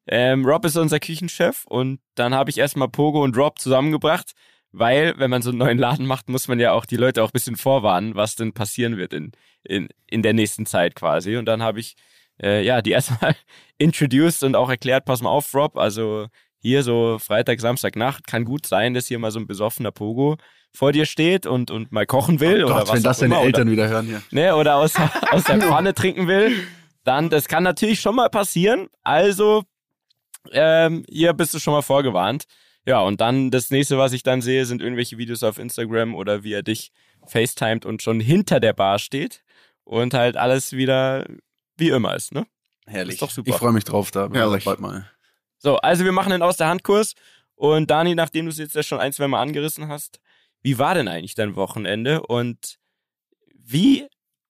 [0.06, 4.32] Ähm, Rob ist unser Küchenchef und dann habe ich erstmal Pogo und Rob zusammengebracht,
[4.76, 7.28] weil, wenn man so einen neuen Laden macht, muss man ja auch die Leute auch
[7.28, 9.30] ein bisschen vorwarnen, was denn passieren wird in,
[9.62, 11.37] in, in der nächsten Zeit quasi.
[11.37, 11.94] Und dann habe ich
[12.42, 13.37] äh, ja die erstmal
[13.78, 16.26] introduced und auch erklärt, pass mal auf, Rob, also
[16.58, 20.38] hier so Freitag, Samstag Nacht kann gut sein, dass hier mal so ein besoffener Pogo
[20.72, 23.34] vor dir steht und, und mal kochen will oder Oh Gott, was wenn das deine
[23.37, 24.16] immer, Eltern wieder hören hier.
[24.16, 24.94] oder, ne, oder aus,
[25.30, 26.52] aus der Pfanne trinken will,
[27.04, 28.88] dann das kann natürlich schon mal passieren.
[29.04, 29.62] Also
[30.50, 32.46] ähm, hier bist du schon mal vorgewarnt.
[32.86, 36.44] Ja, und dann das nächste, was ich dann sehe, sind irgendwelche Videos auf Instagram oder
[36.44, 36.92] wie er dich
[37.26, 39.42] FaceTimet und schon hinter der Bar steht
[39.84, 41.26] und halt alles wieder
[41.76, 42.46] wie immer ist, ne?
[42.86, 43.14] Herrlich.
[43.14, 43.50] Ist doch super.
[43.50, 44.64] Ich freue mich drauf, da Herrlich.
[44.64, 45.10] bald mal.
[45.58, 47.14] So, also wir machen den Aus der Hand-Kurs.
[47.54, 50.20] Und Dani, nachdem du es jetzt ja schon ein, zwei Mal angerissen hast,
[50.60, 52.22] wie war denn eigentlich dein Wochenende?
[52.22, 52.78] Und
[53.54, 54.06] wie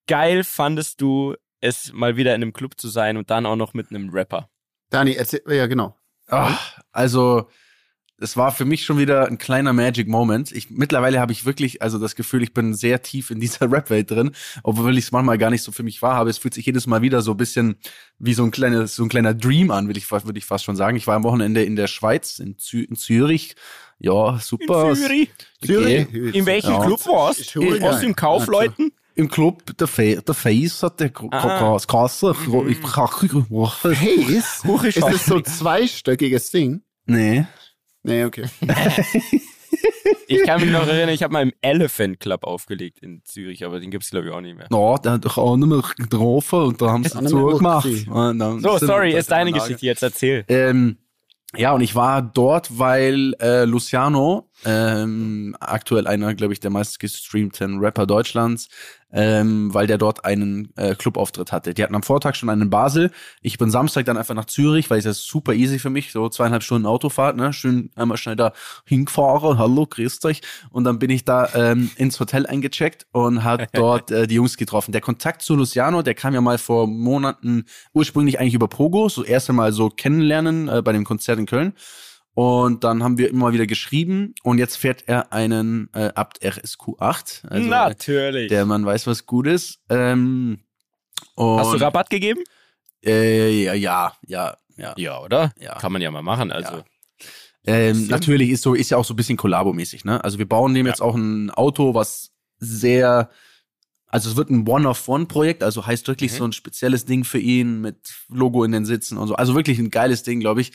[0.06, 3.74] geil fandest du es, mal wieder in einem Club zu sein und dann auch noch
[3.74, 4.48] mit einem Rapper?
[4.90, 5.96] Dani, erzähl, ja genau.
[6.26, 7.48] Ach, also
[8.24, 10.50] das war für mich schon wieder ein kleiner Magic Moment.
[10.50, 14.10] Ich, mittlerweile habe ich wirklich, also das Gefühl, ich bin sehr tief in dieser Rap-Welt
[14.10, 14.30] drin,
[14.62, 16.30] obwohl ich es manchmal gar nicht so für mich wahrhabe.
[16.30, 17.76] Es fühlt sich jedes Mal wieder so ein bisschen
[18.18, 20.74] wie so ein kleines, so ein kleiner Dream an, würde ich, würde ich fast schon
[20.74, 20.96] sagen.
[20.96, 23.56] Ich war am Wochenende in der Schweiz, in, Zü in Zürich.
[23.98, 24.88] Ja, super.
[24.88, 25.30] In Zürich.
[25.62, 26.34] Zürich.
[26.34, 26.80] In welchem ja.
[26.80, 27.60] Club warst du?
[27.82, 28.90] Warst du im Kaufleuten?
[29.16, 31.78] Im Club, der, Fe der Face hat der ah.
[31.86, 32.34] Kasse.
[32.46, 32.74] Mhm.
[33.68, 34.62] Face?
[34.84, 36.80] Ist das so ein zweistöckiges Ding?
[37.04, 37.44] Nee.
[38.04, 38.44] Nee, okay.
[40.28, 43.80] ich kann mich noch erinnern, ich habe mal im Elephant Club aufgelegt in Zürich, aber
[43.80, 44.68] den gibt es glaube ich auch nicht mehr.
[44.70, 47.88] Ja, der hat doch auch nicht mehr getroffen und da haben sie zugemacht.
[47.88, 50.44] So, sorry, ist deine Geschichte jetzt, erzähl.
[50.48, 50.98] Ähm,
[51.56, 57.78] ja, und ich war dort, weil äh, Luciano, ähm, aktuell einer, glaube ich, der meistgestreamten
[57.78, 58.68] Rapper Deutschlands,
[59.12, 61.72] ähm, weil der dort einen äh, Clubauftritt hatte.
[61.72, 63.12] Die hatten am Vortag schon einen in Basel.
[63.42, 66.28] Ich bin Samstag dann einfach nach Zürich, weil das ist super easy für mich, so
[66.28, 67.52] zweieinhalb Stunden Autofahrt, ne?
[67.52, 68.52] Schön einmal schnell da
[68.84, 70.40] hingefahren, hallo, grüßt euch.
[70.70, 74.56] Und dann bin ich da ähm, ins Hotel eingecheckt und hat dort äh, die Jungs
[74.56, 74.92] getroffen.
[74.92, 79.24] Der Kontakt zu Luciano, der kam ja mal vor Monaten ursprünglich eigentlich über Pogo, so
[79.24, 81.74] erst einmal so kennenlernen äh, bei dem Konzert in Köln.
[82.34, 86.98] Und dann haben wir immer wieder geschrieben und jetzt fährt er einen äh, Abt RSQ
[86.98, 87.42] 8.
[87.48, 88.48] Also, Natürlich.
[88.48, 89.78] Der Mann weiß, was gut ist.
[89.88, 90.58] Ähm,
[91.36, 92.40] Hast du Rabatt gegeben?
[93.04, 94.94] Äh, ja, ja, ja, ja.
[94.96, 95.52] Ja, oder?
[95.60, 95.78] Ja.
[95.78, 96.50] Kann man ja mal machen.
[96.50, 96.78] Also.
[96.78, 96.84] Ja.
[97.66, 100.22] Ähm, natürlich ist so, ist ja auch so ein bisschen Kollabo-mäßig, ne?
[100.22, 100.92] Also wir bauen dem ja.
[100.92, 103.30] jetzt auch ein Auto, was sehr,
[104.06, 106.36] also es wird ein One-of-One-Projekt, also heißt wirklich mhm.
[106.36, 107.96] so ein spezielles Ding für ihn mit
[108.28, 109.36] Logo in den Sitzen und so.
[109.36, 110.72] Also wirklich ein geiles Ding, glaube ich.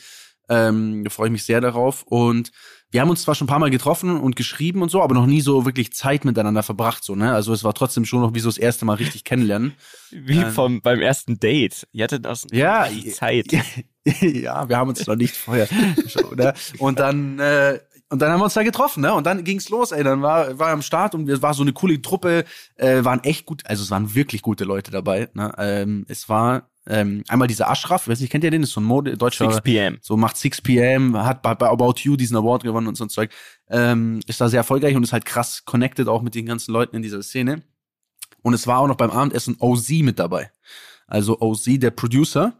[0.50, 2.02] Ähm, da freue ich mich sehr darauf.
[2.02, 2.50] Und
[2.90, 5.26] wir haben uns zwar schon ein paar Mal getroffen und geschrieben und so, aber noch
[5.26, 7.04] nie so wirklich Zeit miteinander verbracht.
[7.04, 7.32] So, ne?
[7.32, 9.74] Also es war trotzdem schon noch wie so das erste Mal richtig kennenlernen.
[10.10, 11.86] Wie ähm, vom, beim ersten Date.
[11.92, 13.46] Ihr hattet auch ja, Zeit.
[14.20, 15.68] Ja, wir haben uns noch nicht vorher.
[16.34, 16.52] ne?
[16.78, 17.78] Und dann äh,
[18.10, 19.14] und dann haben wir uns da getroffen, ne?
[19.14, 20.02] Und dann ging's los, ey.
[20.02, 23.46] Dann war, war am Start und es war so eine coole Truppe, äh, waren echt
[23.46, 25.28] gut, also es waren wirklich gute Leute dabei.
[25.34, 25.52] Ne?
[25.58, 28.62] Ähm, es war ähm, einmal dieser Ashraf, weiß nicht, kennt ihr den?
[28.62, 29.48] Das ist so ein Mode, deutscher.
[29.48, 29.98] 6 PM.
[30.02, 33.10] So macht 6 PM, hat bei, bei About You diesen Award gewonnen und so ein
[33.10, 33.30] Zeug.
[33.68, 36.96] Ähm, ist da sehr erfolgreich und ist halt krass connected auch mit den ganzen Leuten
[36.96, 37.62] in dieser Szene.
[38.42, 40.50] Und es war auch noch beim Abendessen OZ mit dabei.
[41.06, 42.56] Also OZ, der Producer.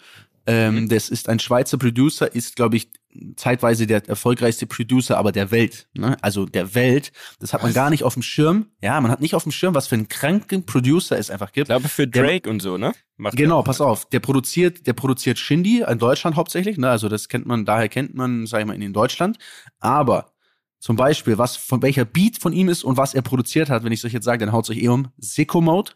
[0.46, 0.88] Ähm, mhm.
[0.88, 2.88] Das ist ein Schweizer Producer, ist, glaube ich,
[3.36, 5.88] zeitweise der erfolgreichste Producer, aber der Welt.
[5.94, 6.16] Ne?
[6.22, 7.12] Also der Welt.
[7.40, 8.66] Das hat man gar nicht auf dem Schirm.
[8.82, 11.68] Ja, man hat nicht auf dem Schirm, was für einen kranken Producer es einfach gibt.
[11.68, 12.92] Ich glaube für Drake der, und so, ne?
[13.16, 14.08] Macht genau, pass auf.
[14.08, 16.78] Der produziert, der produziert Shindy in Deutschland hauptsächlich.
[16.78, 16.88] Ne?
[16.88, 19.38] Also das kennt man, daher kennt man, sag ich mal, in Deutschland.
[19.78, 20.32] Aber
[20.78, 23.92] zum Beispiel, was von welcher Beat von ihm ist und was er produziert hat, wenn
[23.92, 25.08] ich es euch jetzt sage, dann haut euch eh um.
[25.18, 25.92] Sicko Mode.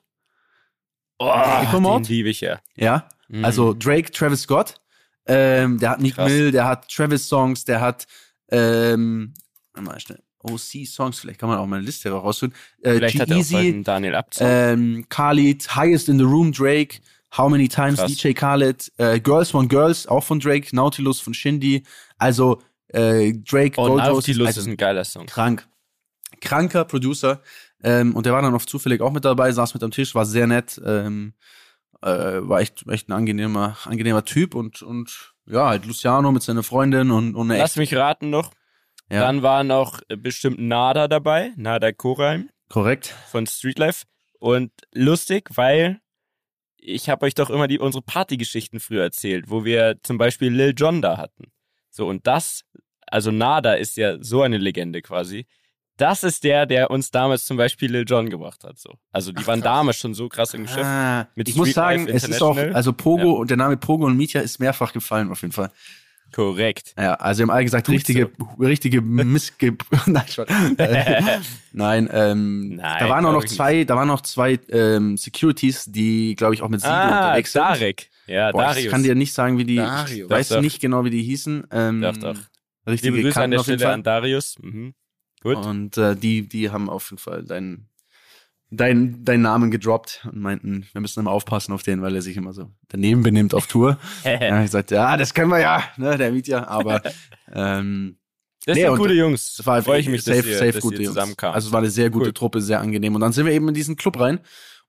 [1.18, 2.02] Oh, Sicko Mode.
[2.02, 2.60] Den liebe ich ja.
[2.76, 3.08] Ja.
[3.28, 3.44] Mhm.
[3.44, 4.80] Also Drake, Travis Scott.
[5.26, 6.30] Ähm, der hat Nick Krass.
[6.30, 8.06] Mill, der hat Travis-Songs, der hat
[8.50, 9.34] ähm,
[9.78, 10.20] mal schnell.
[10.42, 12.54] OC-Songs, vielleicht kann man auch mal eine Liste rausholen.
[12.82, 14.46] Äh, vielleicht hat er auch Daniel Abzug.
[14.46, 16.98] Ähm, Khalid, Highest in the Room, Drake,
[17.36, 18.14] How Many Times, Krass.
[18.14, 21.82] DJ Khaled, äh, Girls One Girls, auch von Drake, Nautilus von Shindy,
[22.18, 25.26] also äh, Drake, oh, Nautilus also, ist ein geiler Song.
[25.26, 25.66] Krank.
[26.40, 27.40] Kranker Producer.
[27.82, 30.26] Ähm, und der war dann oft zufällig auch mit dabei, saß mit am Tisch, war
[30.26, 30.80] sehr nett.
[30.84, 31.34] Ähm,
[32.04, 36.62] äh, war echt, echt ein angenehmer, angenehmer Typ und, und ja, halt Luciano mit seiner
[36.62, 38.52] Freundin und, und Lass mich raten noch.
[39.10, 39.20] Ja.
[39.20, 42.50] Dann war noch bestimmt Nada dabei, Nada Koreim.
[42.68, 43.14] Korrekt.
[43.30, 44.04] Von Streetlife.
[44.38, 46.00] Und lustig, weil
[46.76, 50.74] ich habe euch doch immer die unsere Partygeschichten früher erzählt, wo wir zum Beispiel Lil
[50.76, 51.52] Jon da hatten.
[51.90, 52.62] So, und das,
[53.06, 55.46] also Nada ist ja so eine Legende quasi
[55.96, 58.78] das ist der, der uns damals zum Beispiel Lil Jon gebracht hat.
[58.78, 58.94] So.
[59.12, 60.84] Also die Ach, waren damals schon so krass im Geschäft.
[60.84, 63.40] Ah, ich muss sagen, es ist auch, also Pogo ja.
[63.40, 65.70] und der Name Pogo und Mietja ist mehrfach gefallen auf jeden Fall.
[66.32, 66.94] Korrekt.
[66.98, 68.64] Ja, also wir haben alle gesagt, richtige, so.
[68.64, 69.76] richtige Missge...
[70.06, 70.24] Nein,
[71.72, 76.34] Nein, ähm, Nein, da waren auch noch zwei, da waren noch zwei ähm, Securities, die,
[76.34, 77.62] glaube ich, auch mit Sido ah, unterwegs sind.
[77.62, 78.10] Darek.
[78.26, 78.84] Ja, Boah, Darius.
[78.84, 80.10] Ich kann dir nicht sagen, wie die, Darius.
[80.10, 81.68] ich weiß doch, nicht genau, wie die hießen.
[81.70, 82.36] Ähm, doch, doch.
[82.84, 84.56] Richtige Grüße an der Stelle an Darius.
[84.60, 84.94] Mhm.
[85.44, 85.56] Gut.
[85.56, 87.88] Und äh, die, die haben auf jeden Fall deinen
[88.70, 92.36] dein, dein Namen gedroppt und meinten, wir müssen immer aufpassen auf den, weil er sich
[92.36, 93.98] immer so daneben benimmt auf Tour.
[94.24, 97.02] ja, ich sagte, ja, das können wir ja, ne, der ja, aber
[97.52, 98.18] ähm,
[98.66, 99.56] das nee, sind gute Jungs.
[99.56, 101.18] Das war Freue ich mich, safe, dass ihr, safe dass gute ihr Jungs.
[101.18, 102.32] Also es war eine sehr gute cool.
[102.32, 103.14] Truppe, sehr angenehm.
[103.14, 104.40] Und dann sind wir eben in diesen Club rein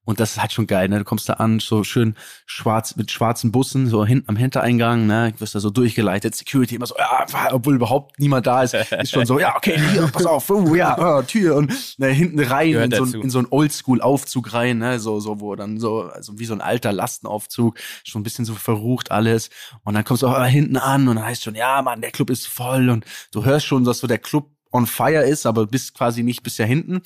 [0.06, 0.98] Und das ist halt schon geil, ne?
[0.98, 2.14] Du kommst da an, so schön
[2.46, 5.32] schwarz, mit schwarzen Bussen, so hinten am Hintereingang, ne?
[5.32, 9.10] Du wirst da so durchgeleitet, Security immer so, ja, obwohl überhaupt niemand da ist, ist
[9.10, 12.72] schon so, ja, okay, hier, pass auf, oh, ja, oh, Tür und ne, hinten rein
[12.72, 15.00] in so, in so einen Oldschool-Aufzug rein, ne?
[15.00, 18.54] So, so, wo dann so, also wie so ein alter Lastenaufzug, schon ein bisschen so
[18.54, 19.50] verrucht alles.
[19.82, 22.30] Und dann kommst du auch hinten an und dann heißt schon, ja, Mann, der Club
[22.30, 25.94] ist voll und du hörst schon, dass so der Club on fire ist, aber bist
[25.94, 27.02] quasi nicht bisher hinten.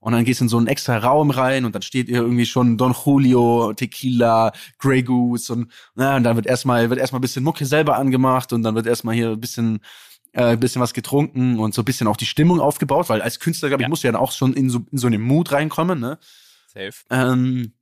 [0.00, 2.46] Und dann gehst du in so einen extra Raum rein und dann steht ihr irgendwie
[2.46, 7.22] schon Don Julio, Tequila, Grey Goose und, na, und dann wird erstmal, wird erstmal ein
[7.22, 9.80] bisschen Mucke selber angemacht und dann wird erstmal hier ein bisschen,
[10.32, 13.68] äh, bisschen was getrunken und so ein bisschen auch die Stimmung aufgebaut, weil als Künstler,
[13.68, 13.88] glaube ich, ja.
[13.90, 16.18] musst du ja dann auch schon in so, in so einen Mut reinkommen, ne?
[16.72, 16.92] Safe.
[17.10, 17.74] Ähm,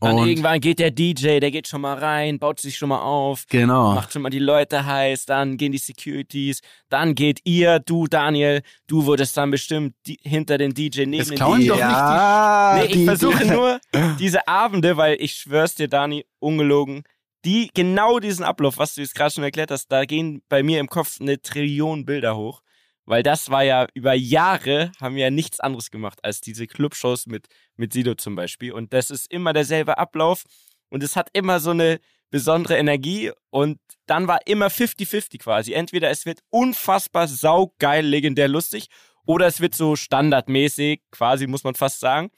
[0.00, 3.02] dann und irgendwann geht der DJ, der geht schon mal rein, baut sich schon mal
[3.02, 3.94] auf, genau.
[3.94, 8.62] macht schon mal die Leute heiß, dann gehen die Securities, dann geht ihr, du Daniel,
[8.86, 11.68] du wurdest dann bestimmt die, hinter den DJ neben das den DJ.
[11.68, 13.80] Doch ja, nicht die, nee, ich versuche nur
[14.18, 17.02] diese Abende, weil ich schwör's dir, Dani, ungelogen,
[17.44, 20.80] die genau diesen Ablauf, was du jetzt gerade schon erklärt hast, da gehen bei mir
[20.80, 22.62] im Kopf eine Trillion Bilder hoch.
[23.10, 27.26] Weil das war ja über Jahre, haben wir ja nichts anderes gemacht als diese Clubshows
[27.26, 28.70] mit, mit Sido zum Beispiel.
[28.70, 30.44] Und das ist immer derselbe Ablauf
[30.90, 31.98] und es hat immer so eine
[32.30, 35.72] besondere Energie und dann war immer 50-50 quasi.
[35.72, 38.86] Entweder es wird unfassbar saugeil, legendär lustig
[39.26, 42.30] oder es wird so standardmäßig, quasi muss man fast sagen.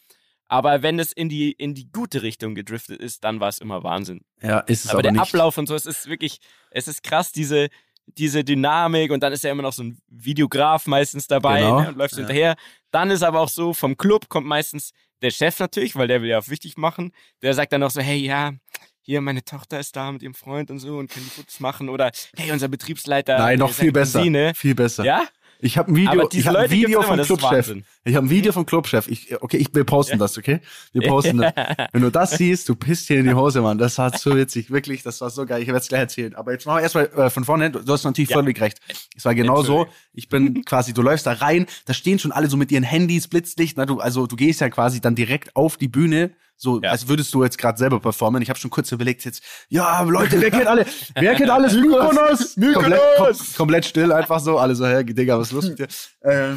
[0.49, 3.83] Aber wenn es in die, in die gute Richtung gedriftet ist, dann war es immer
[3.83, 4.23] Wahnsinn.
[4.41, 5.21] Ja, ist es aber, aber der nicht.
[5.21, 7.69] Ablauf und so, es ist wirklich, es ist krass, diese,
[8.07, 11.81] diese Dynamik und dann ist ja immer noch so ein Videograf meistens dabei Genau.
[11.83, 12.27] ne, und läuft so Ja.
[12.27, 12.57] hinterher.
[12.91, 14.91] Dann ist aber auch so, vom Club kommt meistens
[15.23, 17.12] der Chef natürlich, weil der will ja auch wichtig machen.
[17.43, 18.53] Der sagt dann noch so, hey, ja,
[19.01, 21.88] hier, meine Tochter ist da mit ihrem Freund und so und kann die Fotos machen.
[21.88, 23.38] Oder, hey, unser Betriebsleiter.
[23.38, 24.19] Nein, noch viel besser.
[24.19, 24.53] Cousine.
[24.55, 25.05] Viel besser.
[25.05, 25.25] Ja?
[25.64, 27.77] Ich habe ein Video, ich hab ein Video vom Clubchef.
[28.05, 29.07] Ich habe ein Video vom Clubchef.
[29.07, 30.61] Ich, okay, ich, wir posten das, okay?
[30.92, 31.53] Wir posten das.
[31.92, 33.79] Wenn du das siehst, du pisst hier in die Hose, Mann.
[33.79, 35.05] Das war so witzig, wirklich.
[35.05, 35.62] Das war so geil.
[35.62, 36.35] Ich werde es gleich erzählen.
[36.35, 37.70] Aber jetzt machen wir erstmal äh, von vorne.
[37.70, 38.38] Du, du hast natürlich Ja.
[38.38, 38.81] völlig recht.
[39.16, 39.87] Es war genau so.
[40.12, 43.29] Ich bin quasi, du läufst da rein, da stehen schon alle so mit ihren Handys,
[43.29, 43.77] Blitzlicht.
[43.77, 46.33] Na, du, also du gehst ja quasi dann direkt auf die Bühne.
[46.62, 46.92] So, Ja.
[46.92, 48.40] als würdest du jetzt gerade selber performen.
[48.40, 52.55] Ich habe schon kurz überlegt, jetzt, ja, Leute, wer kennt alle, wer kennt alles Mykonos?
[52.75, 55.88] Komplett, kom komplett still, einfach so, alle so, hey, Digga, was ist los mit dir?
[56.22, 56.57] Ähm,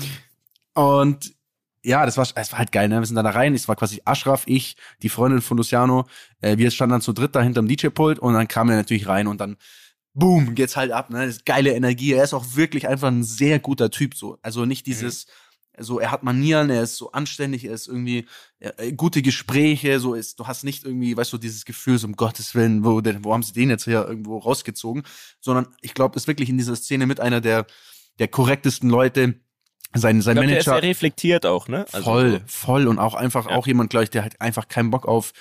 [0.76, 1.34] und
[1.84, 3.00] ja, das war, es war halt geil, ne?
[3.00, 6.06] Wir sind dann da rein, es war quasi Ashraf, ich, die Freundin von Luciano,
[6.40, 9.26] äh, wir standen dann zu dritt da hinterm DJ-Pult und dann kam er natürlich rein
[9.26, 9.58] und dann,
[10.14, 11.26] boom, geht's halt ab, ne?
[11.26, 12.14] Das ist geile Energie.
[12.14, 14.38] Er ist auch wirklich einfach ein sehr guter Typ, so.
[14.44, 15.26] Also nicht dieses,
[15.80, 18.26] so, er hat Manieren, er ist so anständig, er ist irgendwie,
[18.60, 22.16] äh, gute Gespräche, so ist, du hast nicht irgendwie, weißt du, dieses Gefühl, so um
[22.16, 25.04] Gottes Willen, wo, denn, wo haben sie den jetzt hier irgendwo rausgezogen,
[25.40, 27.66] sondern ich glaube, ist wirklich in dieser Szene mit einer der,
[28.20, 29.36] der korrektesten Leute,
[29.98, 30.84] sein, sein Ich glaub, der ist Manager.
[30.88, 31.86] reflektiert auch, ne?
[31.94, 33.56] Also voll, voll und auch einfach Ja.
[33.56, 35.32] auch jemand, glaube ich, der hat einfach keinen Bock auf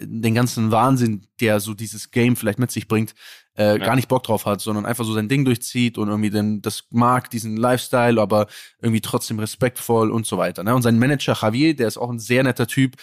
[0.00, 3.14] den ganzen Wahnsinn, der so dieses Game vielleicht mit sich bringt,
[3.54, 6.62] äh, gar nicht Bock drauf hat, sondern einfach so sein Ding durchzieht und irgendwie den,
[6.62, 8.46] das mag, diesen Lifestyle, aber
[8.80, 10.64] irgendwie trotzdem respektvoll und so weiter.
[10.64, 10.74] Ne?
[10.74, 12.96] Und sein Manager Javier, der ist auch ein sehr netter Typ,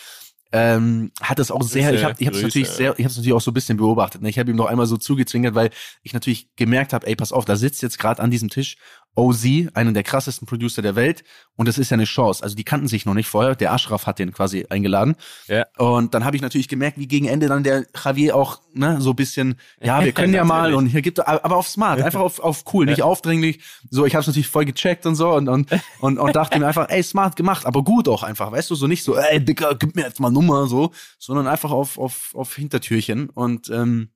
[0.51, 3.33] ähm, hat das auch sehr, ich habe ich hab's natürlich sehr, ich habe es natürlich
[3.33, 4.23] auch so ein bisschen beobachtet.
[4.23, 4.29] Ne?
[4.29, 5.69] Ich habe ihm noch einmal so zugezwingert, weil
[6.01, 8.77] ich natürlich gemerkt habe, ey, pass auf, da sitzt jetzt gerade an diesem Tisch
[9.19, 11.23] OZ, einen der krassesten Producer der Welt,
[11.55, 12.41] und das ist ja eine Chance.
[12.41, 13.53] Also die kannten sich noch nicht vorher.
[13.53, 15.15] Der Ashraf hat den quasi eingeladen.
[15.47, 15.65] Ja.
[15.77, 19.09] Und dann habe ich natürlich gemerkt, wie gegen Ende dann der Javier auch ne, so
[19.09, 22.39] ein bisschen, ja, wir können ja mal und hier gibt aber auf smart, einfach auf,
[22.39, 23.59] auf cool, nicht aufdringlich.
[23.89, 26.67] So, ich habe es natürlich voll gecheckt und so und und und, und dachte mir
[26.67, 29.75] einfach, ey, smart gemacht, aber gut auch einfach, weißt du, so nicht so, ey, Dicker,
[29.75, 34.11] gib mir jetzt mal Nummer so, sondern einfach auf auf auf Hintertürchen und ähm,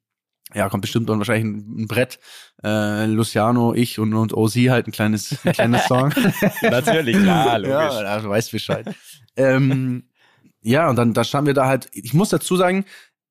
[0.53, 2.19] ja, kommt bestimmt dann wahrscheinlich ein, ein Brett.
[2.63, 6.13] Äh, Luciano, ich und, und OZ halt ein kleines, ein kleines Song.
[6.61, 7.73] Natürlich, klar, logisch.
[7.73, 8.95] Ja, ja, du weißt Bescheid.
[9.35, 10.03] ähm,
[10.61, 12.85] ja, und dann da standen wir da halt, ich muss dazu sagen,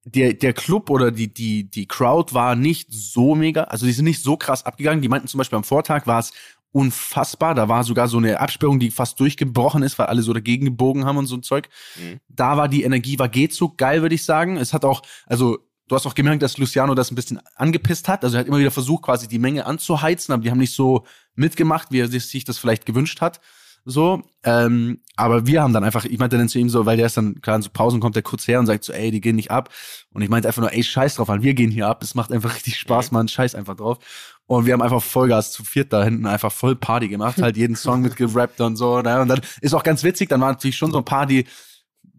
[0.05, 4.05] der, der Club oder die, die, die Crowd war nicht so mega, also die sind
[4.05, 5.01] nicht so krass abgegangen.
[5.01, 6.33] Die meinten zum Beispiel am Vortag war es
[6.73, 7.55] unfassbar.
[7.55, 11.05] Da war sogar so eine Absperrung, die fast durchgebrochen ist, weil alle so dagegen gebogen
[11.05, 11.69] haben und so ein Zeug.
[11.97, 12.19] Mhm.
[12.29, 14.57] Da war die Energie, war geht so geil, würde ich sagen.
[14.57, 15.59] Es hat auch, also
[15.93, 18.25] du hast auch gemerkt, dass Luciano das ein bisschen angepisst hat.
[18.25, 21.05] Also er hat immer wieder versucht, quasi die Menge anzuheizen, aber die haben nicht so
[21.35, 23.41] mitgemacht, wie er sich das vielleicht gewünscht hat.
[23.85, 27.07] So, ähm, aber wir haben dann einfach, ich meinte dann zu ihm so, weil der
[27.07, 29.21] ist dann, klar, in so Pausen kommt der kurz her und sagt so, ey, die
[29.21, 29.69] gehen nicht ab.
[30.13, 32.03] Und ich meinte einfach nur, ey, scheiß drauf, wir gehen hier ab.
[32.03, 33.99] Es macht einfach richtig Spaß, Mann, scheiß einfach drauf.
[34.47, 37.77] Und wir haben einfach Vollgas zu viert da hinten einfach voll Party gemacht, halt jeden
[37.77, 39.03] Song mitgerappt und so.
[39.03, 39.21] Ne?
[39.21, 41.45] Und dann ist auch ganz witzig, dann waren natürlich schon so ein paar, die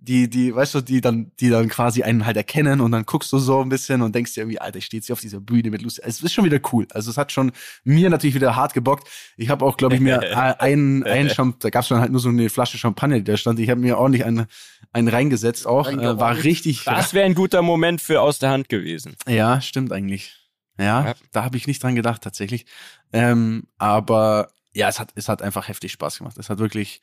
[0.05, 3.31] die, die, weißt du, die dann, die dann quasi einen halt erkennen und dann guckst
[3.31, 5.81] du so ein bisschen und denkst dir irgendwie, Alter, steht sie auf dieser Bühne mit
[5.81, 6.01] Lucy.
[6.03, 6.85] Es ist schon wieder cool.
[6.91, 7.53] Also es hat schon
[7.85, 9.07] mir natürlich wieder hart gebockt.
[9.37, 12.27] Ich habe auch, glaube ich, mir einen, einen Champ da gab's dann halt nur so
[12.27, 13.59] eine Flasche Champagner, die da stand.
[13.59, 14.47] Ich habe mir ordentlich einen,
[14.91, 15.89] einen reingesetzt auch.
[15.89, 16.83] Äh, war richtig.
[16.83, 19.15] Das wäre ein guter Moment für aus der Hand gewesen.
[19.25, 20.35] Ja, stimmt eigentlich.
[20.77, 21.13] Ja, ja.
[21.31, 22.65] da habe ich nicht dran gedacht tatsächlich.
[23.13, 26.37] Ähm, aber ja, es hat, es hat einfach heftig Spaß gemacht.
[26.37, 26.99] Es hat wirklich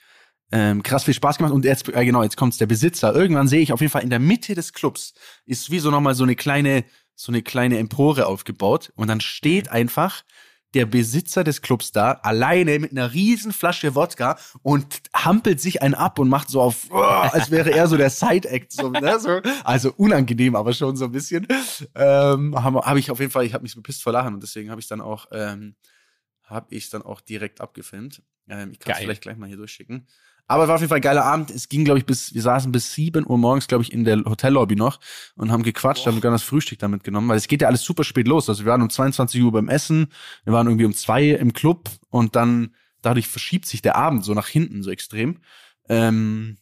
[0.53, 1.53] ähm, krass viel Spaß gemacht.
[1.53, 3.15] Und jetzt, äh, genau, jetzt kommt's der Besitzer.
[3.15, 5.15] Irgendwann sehe ich auf jeden Fall in der Mitte des Clubs
[5.47, 6.85] ist wie so nochmal so eine kleine,
[7.15, 8.93] so eine kleine Empore aufgebaut.
[8.97, 10.25] Und dann steht einfach
[10.75, 15.95] der Besitzer des Clubs da, alleine mit einer riesen Flasche Wodka und hampelt sich einen
[15.95, 18.73] ab und macht so auf, oh, als wäre er so der Side-Act.
[18.73, 19.41] So, ne, so.
[19.65, 21.47] Also unangenehm, aber schon so ein bisschen.
[21.95, 24.71] Ähm, Habe hab ich auf jeden Fall, ich habe mich bepisst vor Lachen und deswegen
[24.71, 25.75] habe ich dann auch, ähm,
[26.45, 28.23] habe ich dann auch direkt abgefilmt.
[28.49, 30.07] Ähm, ich kann es vielleicht gleich mal hier durchschicken.
[30.51, 31.53] Aber war auf jeden Fall ein geiler Abend.
[31.53, 34.25] Es ging, glaube ich, bis, wir saßen bis sieben Uhr morgens, glaube ich, in der
[34.25, 34.99] Hotellobby noch
[35.37, 36.11] und haben gequatscht, Boah.
[36.11, 38.49] haben gar das Frühstück damit genommen, weil es geht ja alles super spät los.
[38.49, 40.09] Also wir waren um 22 Uhr beim Essen,
[40.43, 44.35] wir waren irgendwie um zwei im Club und dann dadurch verschiebt sich der Abend so
[44.35, 45.39] nach hinten so extrem.
[45.89, 46.57] Ähm,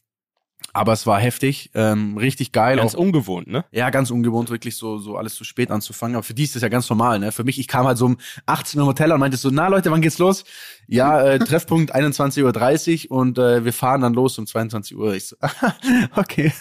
[0.78, 2.76] aber es war heftig, ähm, richtig geil.
[2.76, 3.64] Ganz auch, ungewohnt, ne?
[3.72, 6.14] Ja, ganz ungewohnt, wirklich so, so alles zu spät anzufangen.
[6.14, 7.32] Aber für die ist das ja ganz normal, ne?
[7.32, 9.66] Für mich, ich kam halt so um 18 Uhr im Hotel und meinte so, na
[9.66, 10.44] Leute, wann geht's los?
[10.86, 15.14] Ja, äh, Treffpunkt 21.30 Uhr und äh, wir fahren dann los um 22 Uhr.
[15.14, 15.36] Ich so,
[16.16, 16.52] okay.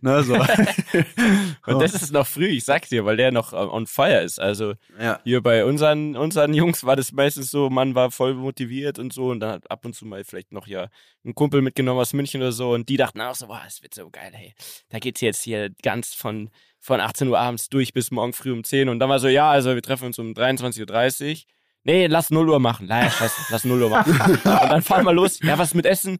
[0.00, 0.34] Na, so.
[1.66, 4.40] und das ist noch früh, ich sag dir, weil der noch äh, on fire ist.
[4.40, 5.20] Also ja.
[5.22, 9.30] hier bei unseren, unseren Jungs war das meistens so, man war voll motiviert und so
[9.30, 10.88] und dann hat ab und zu mal vielleicht noch ja
[11.24, 13.94] ein Kumpel mitgenommen aus München oder so und die dachten auch so, boah, es wird
[13.94, 14.54] so geil, hey.
[14.88, 18.64] Da geht's jetzt hier ganz von, von 18 Uhr abends durch bis morgen früh um
[18.64, 21.36] 10 und dann war so, ja, also wir treffen uns um 23.30 Uhr.
[21.84, 22.86] Nee, lass 0 Uhr machen.
[22.86, 24.12] Nein, lass, lass 0 Uhr machen.
[24.30, 25.40] und dann fahren wir los.
[25.40, 26.18] Ja, was mit Essen?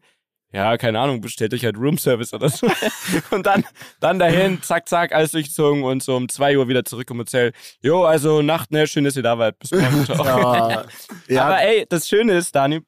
[0.53, 2.67] Ja, keine Ahnung, bestellt euch halt Roomservice oder so.
[3.31, 3.63] und dann,
[4.01, 7.53] dann dahin, zack, zack, alles durchgezogen und so um 2 Uhr wieder zurück im Hotel.
[7.81, 9.59] Jo, also Nacht, ne, schön, dass ihr da wart.
[9.59, 10.05] Bis morgen.
[10.09, 10.85] ja.
[11.29, 11.45] ja.
[11.45, 12.81] Aber ey, das Schöne ist, Dani,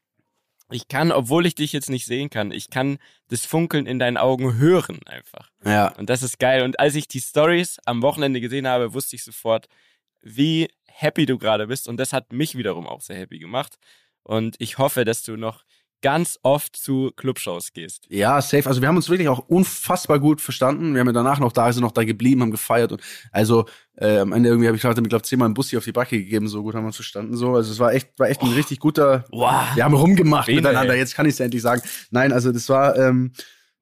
[0.73, 2.97] ich kann, obwohl ich dich jetzt nicht sehen kann, ich kann
[3.29, 5.51] das Funkeln in deinen Augen hören einfach.
[5.63, 5.89] Ja.
[5.97, 6.63] Und das ist geil.
[6.63, 9.67] Und als ich die Stories am Wochenende gesehen habe, wusste ich sofort,
[10.21, 11.87] wie happy du gerade bist.
[11.87, 13.77] Und das hat mich wiederum auch sehr happy gemacht.
[14.23, 15.63] Und ich hoffe, dass du noch
[16.03, 18.05] ganz oft zu Clubshows gehst.
[18.09, 18.67] Ja, safe.
[18.67, 20.93] Also wir haben uns wirklich auch unfassbar gut verstanden.
[20.93, 24.19] Wir haben ja danach noch da, sind noch da geblieben, haben gefeiert und also äh,
[24.19, 26.47] am Ende irgendwie habe ich gerade, ich glaube, zehnmal einen Bussi auf die Backe gegeben,
[26.47, 27.35] so gut haben wir uns verstanden.
[27.35, 27.55] So.
[27.55, 28.53] Also es war echt, war echt ein oh.
[28.53, 29.25] richtig guter.
[29.31, 29.75] Wow.
[29.75, 30.99] Wir haben rumgemacht Bene, miteinander, ey.
[30.99, 31.81] jetzt kann ich es endlich sagen.
[32.11, 32.95] Nein, also das war.
[32.97, 33.31] Ähm,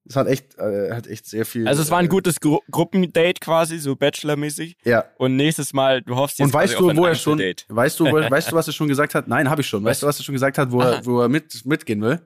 [0.03, 1.67] es hat echt, äh, hat echt sehr viel.
[1.67, 4.75] Also es war ein äh, gutes Gru Gruppendate quasi, so Bachelor-mäßig.
[4.83, 5.05] Ja.
[5.17, 7.65] Und nächstes Mal, du hoffst jetzt Und weißt du, wo er schon, Date.
[7.69, 9.27] weißt du, wo, weißt du, was er schon gesagt hat?
[9.27, 9.83] Nein, habe ich schon.
[9.83, 12.19] Weißt du, was er schon gesagt hat, wo er, wo er mit, mitgehen will?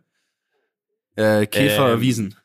[1.16, 2.28] Äh, Käferwiesen.
[2.28, 2.36] Ähm.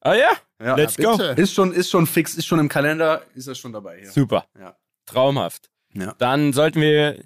[0.00, 0.30] Ah ja?
[0.62, 1.20] ja Let's go.
[1.36, 4.02] Ist schon, ist schon fix, ist schon im Kalender, ist er schon dabei.
[4.02, 4.10] Ja.
[4.10, 4.46] Super.
[4.58, 4.76] Ja.
[5.06, 5.70] Traumhaft.
[5.94, 6.14] Ja.
[6.18, 7.18] Dann sollten wir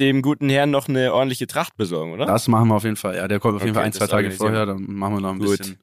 [0.00, 2.26] dem guten Herrn noch eine ordentliche Tracht besorgen, oder?
[2.26, 3.16] Das machen wir auf jeden Fall.
[3.16, 5.30] Ja, der kommt auf okay, jeden Fall ein, zwei Tage vorher, dann machen wir noch
[5.30, 5.58] ein Gut.
[5.58, 5.78] bisschen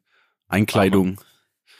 [0.50, 1.20] Einkleidung.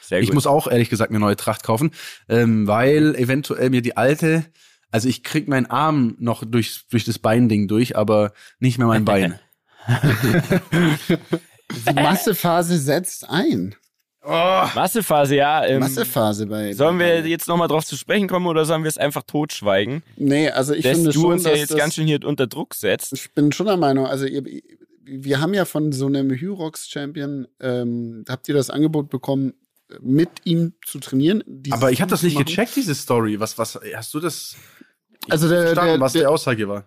[0.00, 0.28] Sehr gut.
[0.28, 1.90] Ich muss auch ehrlich gesagt eine neue Tracht kaufen,
[2.28, 4.44] ähm, weil eventuell mir die alte,
[4.90, 9.04] also ich krieg meinen Arm noch durch, durch das Beinding durch, aber nicht mehr mein
[9.04, 9.38] Bein.
[11.86, 13.76] Die Massephase setzt ein.
[14.22, 14.28] Oh.
[14.74, 15.64] Massephase, ja.
[15.64, 16.74] Ähm, Massephase bei.
[16.74, 20.02] Sollen wir jetzt nochmal drauf zu sprechen kommen oder sollen wir es einfach totschweigen?
[20.16, 22.74] Nee, also ich dass finde du schon, uns ja jetzt ganz schön hier unter Druck
[22.74, 23.14] setzt.
[23.14, 24.44] Ich bin schon der Meinung, also ihr,
[25.02, 29.54] wir haben ja von so einem Hyrox-Champion, ähm, habt ihr das Angebot bekommen,
[30.00, 31.42] mit ihm zu trainieren?
[31.70, 32.46] Aber ich habe das nicht machen?
[32.46, 33.40] gecheckt, diese Story.
[33.40, 34.56] Was, was, hast du das?
[35.28, 36.84] Also der, der, was der, die Aussage war?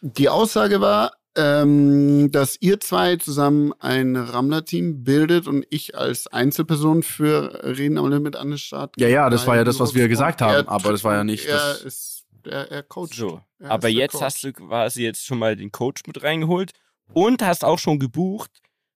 [0.00, 7.02] Die Aussage war, ähm, dass ihr zwei zusammen ein Rammler-Team bildet und ich als Einzelperson
[7.02, 8.94] für Reden am Limit an den Start.
[8.96, 11.46] Ja, ja, das war ja das, was wir gesagt haben, aber das war ja nicht.
[11.46, 13.14] Er das ist, er, er coacht.
[13.14, 13.40] So.
[13.62, 14.22] aber jetzt Coach.
[14.22, 16.72] hast du quasi jetzt schon mal den Coach mit reingeholt
[17.12, 18.50] und hast auch schon gebucht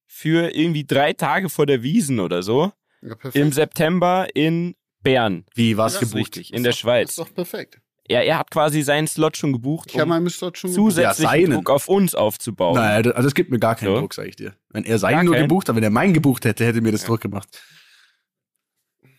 [0.07, 2.73] für irgendwie drei Tage vor der Wiesen oder so.
[3.03, 5.45] Ja, Im September in Bern.
[5.55, 6.17] Wie war es gebucht?
[6.17, 7.17] Richtig, in der doch, Schweiz.
[7.17, 7.81] Das ist doch perfekt.
[8.09, 9.89] Ja, er hat quasi seinen Slot schon gebucht.
[9.89, 10.93] Ich um habe meinen Slot schon gebucht.
[10.93, 12.75] Zusätzlichen ja, Druck auf uns aufzubauen.
[12.75, 14.01] Nein, das, also das gibt mir gar keinen so.
[14.01, 14.55] Druck, sag ich dir.
[14.71, 17.09] Wenn er seinen nur gebucht hat, wenn er meinen gebucht hätte, hätte mir das ja.
[17.09, 17.49] Druck gemacht.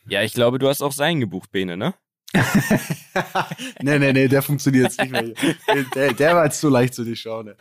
[0.07, 1.95] Ja, ich glaube, du hast auch seinen gebucht, Bene, ne?
[3.81, 5.33] nee, nee, nee, der funktioniert jetzt nicht mehr.
[5.95, 7.47] Der, der, war jetzt so leicht zu durchschauen.
[7.47, 7.55] Ne?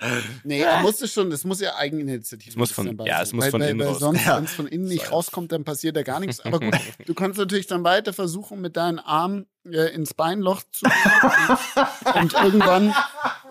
[0.45, 2.59] Nee, er musste schon, das muss ja Eigeninitiative sein.
[2.59, 3.99] muss von, Ja, es muss weil, von weil, innen weil raus.
[4.01, 4.37] Sonst, ja.
[4.37, 6.41] wenn es von innen nicht rauskommt, dann passiert da gar nichts.
[6.41, 10.87] Aber gut, du kannst natürlich dann weiter versuchen, mit deinen Armen äh, ins Beinloch zu
[12.15, 12.95] und irgendwann,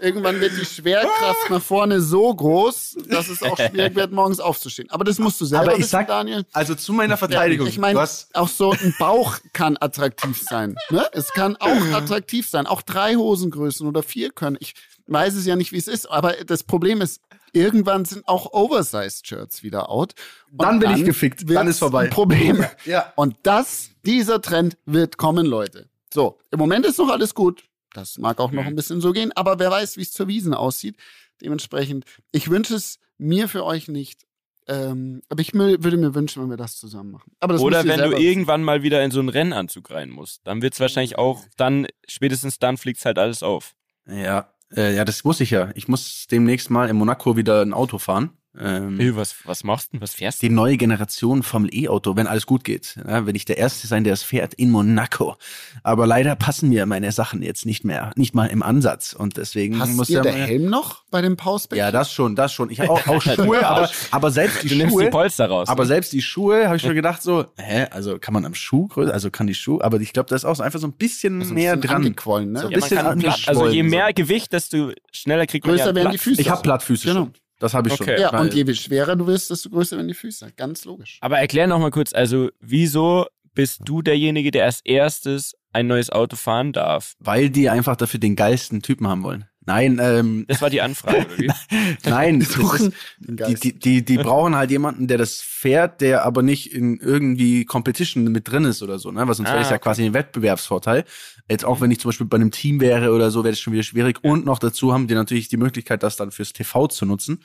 [0.03, 4.89] irgendwann wird die Schwerkraft nach vorne so groß, dass es auch schwierig wird, morgens aufzustehen.
[4.91, 6.45] Aber das musst du selber Aber ich wissen, sag, Daniel.
[6.51, 7.67] Also zu meiner Verteidigung.
[7.67, 10.75] Ich meine, auch so ein Bauch kann attraktiv sein.
[10.89, 11.05] Ne?
[11.13, 12.67] Es kann auch attraktiv sein.
[12.67, 14.57] Auch drei Hosengrößen oder vier können.
[14.59, 14.75] Ich
[15.07, 16.09] weiß es ja nicht, wie es ist.
[16.11, 17.21] Aber das Problem ist,
[17.53, 20.13] irgendwann sind auch Oversized-Shirts wieder out.
[20.51, 21.49] Dann bin ich gefickt.
[21.49, 22.05] Dann ist vorbei.
[22.05, 22.65] Ein Problem.
[22.85, 23.13] ja.
[23.15, 25.87] Und das, dieser Trend wird kommen, Leute.
[26.13, 27.63] So, im Moment ist noch alles gut.
[27.93, 30.53] Das mag auch noch ein bisschen so gehen, aber wer weiß, wie es zur Wiesen
[30.53, 30.97] aussieht.
[31.41, 34.25] Dementsprechend, ich wünsche es mir für euch nicht.
[34.67, 37.31] Ähm, aber ich würde mir wünschen, wenn wir das zusammen machen.
[37.39, 40.61] Aber das Oder wenn du irgendwann mal wieder in so einen Rennanzug rein musst, dann
[40.61, 43.75] wird's wahrscheinlich auch, dann, spätestens dann fliegt's halt alles auf.
[44.07, 45.71] Ja, äh, ja, das muss ich ja.
[45.75, 48.37] Ich muss demnächst mal in Monaco wieder ein Auto fahren.
[48.59, 50.01] Ähm, Hey, was, was machst du denn?
[50.01, 50.47] Was fährst du?
[50.47, 52.97] die neue Generation Formel E-Auto, wenn alles gut geht.
[53.07, 55.35] Ja, wenn ich der Erste sein, der es fährt in Monaco.
[55.81, 59.13] Aber leider passen mir meine Sachen jetzt nicht mehr, nicht mal im Ansatz.
[59.13, 61.77] Und deswegen Hast muss ihr der Helm noch bei dem Pausbeck?
[61.79, 62.69] Ja, das schon, das schon.
[62.69, 65.05] Ich habe auch, auch Schuhe, aber, aber selbst die Du nimmst Schuhe.
[65.05, 65.67] die Polster raus.
[65.67, 65.87] Aber ne?
[65.87, 69.13] selbst die Schuhe habe ich schon gedacht so, hä, also kann man am Schuh größer,
[69.13, 71.39] also kann die Schuhe, aber ich glaube, da ist auch so einfach so ein bisschen
[71.41, 71.95] Also ein bisschen dran.
[71.97, 72.59] angequollen, ne?
[72.59, 75.75] So ein ja, man bisschen kann Platt, also je mehr Gewicht, desto schneller kriegt man
[75.75, 76.17] Größer ja werden die.
[76.19, 76.39] Füße.
[76.41, 77.19] Ich habe Plattfüße Genau.
[77.21, 77.33] schon.
[77.63, 78.17] Das habe ich Okay.
[78.17, 78.21] schon.
[78.21, 80.51] Ja, und je schwerer du wirst, desto größer werden die Füße.
[80.57, 81.17] Ganz logisch.
[81.21, 86.09] Aber erklär noch mal kurz, also wieso bist du derjenige, der als erstes ein neues
[86.09, 87.13] Auto fahren darf?
[87.19, 89.45] weil die einfach dafür den geilsten Typen haben wollen.
[89.65, 91.51] Nein, ähm, Das war die Anfrage, oder wie?
[92.09, 96.73] nein, Suchen die, die, die, die brauchen halt jemanden, der das fährt, der aber nicht
[96.73, 99.25] in irgendwie Competition mit drin ist oder so, ne?
[99.27, 99.83] Weil sonst Ah, wäre es ja okay.
[99.83, 101.05] quasi ein Wettbewerbsvorteil.
[101.49, 103.73] Jetzt auch wenn ich zum Beispiel bei einem Team wäre oder so, wäre das schon
[103.73, 104.19] wieder schwierig.
[104.23, 107.43] Und noch dazu haben die natürlich die Möglichkeit, das dann fürs TV zu nutzen.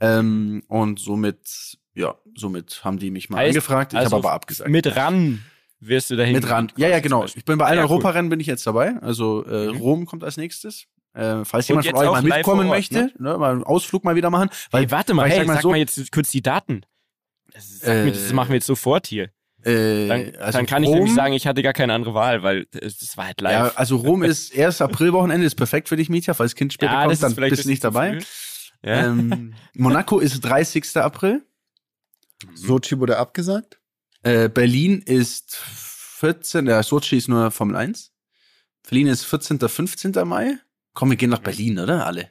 [0.00, 1.38] Ähm, und somit,
[1.94, 3.92] ja, somit haben die mich mal Heißt, angefragt.
[3.92, 4.68] Ich also habe aber abgesagt.
[4.70, 5.42] Mit ran
[5.80, 6.34] wirst du dahin.
[6.34, 6.72] Mit ran.
[6.76, 7.24] Ja, ja, genau.
[7.24, 7.90] Ich bin bei allen Ja, cool.
[7.92, 8.96] Europarennen bin ich jetzt dabei.
[9.00, 9.76] Also äh, Mhm.
[9.78, 10.86] Rom kommt als nächstes.
[11.14, 13.38] Äh, falls jemand von euch mal mitkommen Ort, möchte, ne?
[13.38, 14.50] mal einen Ausflug mal wieder machen.
[14.70, 16.42] Weil, Hey, warte mal, weil ich hey, sag mal sag so, mal jetzt kurz die
[16.42, 16.82] Daten.
[17.52, 19.30] Das, ist- sag mir, das Äh, machen wir jetzt sofort hier.
[19.62, 22.42] äh, Dann, also dann kann ich Rom, nämlich sagen, ich hatte gar keine andere Wahl,
[22.42, 23.52] weil es- das war halt live.
[23.52, 27.06] Ja, also Rom ist erst Aprilwochenende, ist perfekt für dich, Mietja, falls Kind später Ja,
[27.06, 28.18] kommt, dann bist du nicht dabei.
[28.82, 29.06] Ja.
[29.06, 30.96] Ähm, Monaco ist 30.
[30.96, 31.42] April.
[32.54, 33.78] Sochi wurde abgesagt.
[34.22, 36.66] Äh, Berlin ist 14.
[36.66, 38.12] Ja, Sochi ist nur Formel 1.
[38.88, 39.58] Berlin ist 14.
[39.60, 40.12] 15.
[40.26, 40.58] Mai.
[40.94, 42.06] Komm, wir gehen nach Berlin, oder?
[42.06, 42.28] Alle.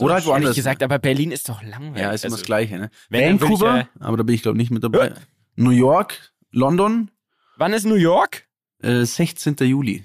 [0.00, 0.48] Oder halt woanders.
[0.48, 2.02] Ehrlich gesagt, aber Berlin ist doch langweilig.
[2.02, 2.90] Ja, ist immer Also, das Gleiche, ne?
[3.08, 5.14] wenn, würde ich, Vancouver, äh, aber da bin ich glaube nicht mit dabei.
[5.56, 7.10] New York, London,
[7.56, 8.46] Wann ist New York?
[8.82, 9.56] äh, 16.
[9.60, 10.04] Juli.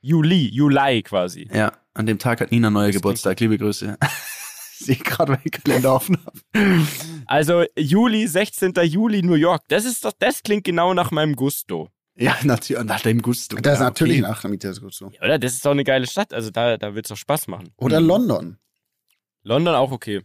[0.00, 1.48] Juli, Juli quasi.
[1.52, 3.40] Ja, an dem Tag hat Nina neuer Geburtstag.
[3.40, 3.96] Liebe Grüße.
[4.78, 6.86] Sehe gerade, weil ich Kalender offen habe.
[7.26, 8.74] Also Juli, 16.
[8.82, 9.62] Juli, New York.
[9.68, 11.88] Das ist doch, das klingt genau nach meinem Gusto.
[12.16, 13.56] Ja, natürlich, nach deinem Gusto.
[13.56, 14.28] Das ist ja, natürlich okay.
[14.28, 14.40] nach
[14.80, 15.10] gut so.
[15.10, 15.38] Ja, oder?
[15.38, 16.32] Das ist doch eine geile Stadt.
[16.32, 17.72] Also da, da wird's doch Spaß machen.
[17.76, 18.06] Oder Mhm.
[18.06, 18.58] London.
[19.42, 20.22] London auch okay.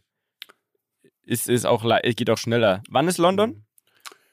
[1.23, 1.83] Ist, ist auch,
[2.15, 2.81] geht auch schneller.
[2.89, 3.65] Wann ist London?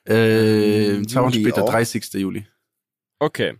[0.04, 1.70] Äh, zwei Wochen Juli später, auch.
[1.70, 2.14] 30.
[2.14, 2.46] Juli.
[3.18, 3.58] Okay.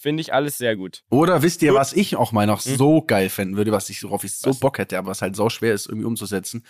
[0.00, 1.02] Finde ich alles sehr gut.
[1.10, 1.80] Oder wisst ihr, Gut.
[1.80, 2.76] was ich auch mal noch Hm.
[2.76, 4.60] so geil fänden würde, was ich, worauf ich so Was?
[4.60, 6.64] Bock hätte, aber was halt so schwer ist, irgendwie umzusetzen?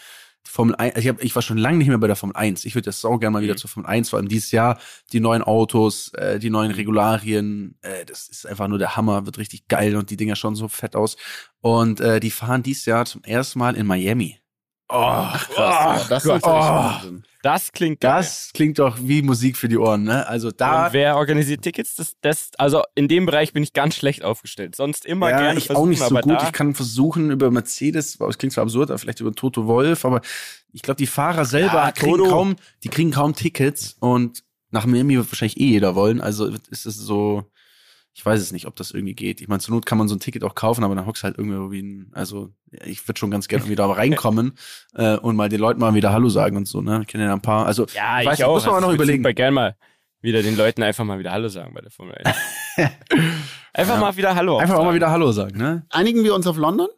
[0.44, 2.64] Formel 1, also ich, hab, ich war schon lange nicht mehr bei der Formel 1.
[2.64, 3.58] Ich würde das sau gerne mal wieder Mhm.
[3.58, 4.78] zur Formel 1, vor allem dieses Jahr,
[5.12, 9.38] die neuen Autos, äh, die neuen Regularien, äh, das ist einfach nur der Hammer, wird
[9.38, 11.16] richtig geil und die Dinger schauen so fett aus.
[11.60, 14.38] Und äh, die fahren dieses Jahr zum ersten Mal in Miami.
[14.90, 16.42] Oh, Krass, ja, das Gott.
[16.42, 17.24] Wahnsinn.
[17.42, 18.16] Das klingt geil.
[18.16, 20.26] das klingt doch wie Musik für die Ohren, ne?
[20.26, 21.94] Also da Und wer organisiert Tickets?
[21.94, 24.74] Das, das, also in dem Bereich bin ich ganz schlecht aufgestellt.
[24.74, 26.42] Sonst immer ja, gerne ich auch nicht so aber gut.
[26.42, 30.04] Ich kann versuchen über Mercedes, aber es klingt zwar absurd, aber vielleicht über Toto Wolf,
[30.04, 30.20] aber
[30.72, 32.30] ich glaube, die Fahrer selber Ja, kriegen Toto.
[32.30, 36.20] kaum, die kriegen kaum Tickets und nach Miami wird wahrscheinlich eh jeder wollen.
[36.20, 37.44] Also ist es so,
[38.18, 39.40] ich weiß es nicht, ob das irgendwie geht.
[39.40, 41.38] Ich meine, zur Not kann man so ein Ticket auch kaufen, aber dann hockst halt
[41.38, 42.50] irgendwie wie ein, also
[42.84, 44.54] ich würde schon ganz gerne wieder reinkommen
[44.94, 46.98] äh, und mal den Leuten mal wieder Hallo sagen und so, ne?
[47.02, 48.54] Ich kenne ja ein paar, also ja, ich ich, weiß nicht, auch.
[48.54, 49.22] muss man aber noch Also ich überlegen.
[49.22, 49.76] Super gerne mal
[50.20, 52.36] wieder den Leuten einfach mal wieder Hallo sagen bei der Formel 1.
[53.72, 54.00] einfach Ja.
[54.00, 54.58] mal wieder Hallo.
[54.58, 54.96] einfach auch mal sagen.
[54.96, 55.86] wieder Hallo sagen, ne?
[55.90, 56.88] Einigen wir uns auf London?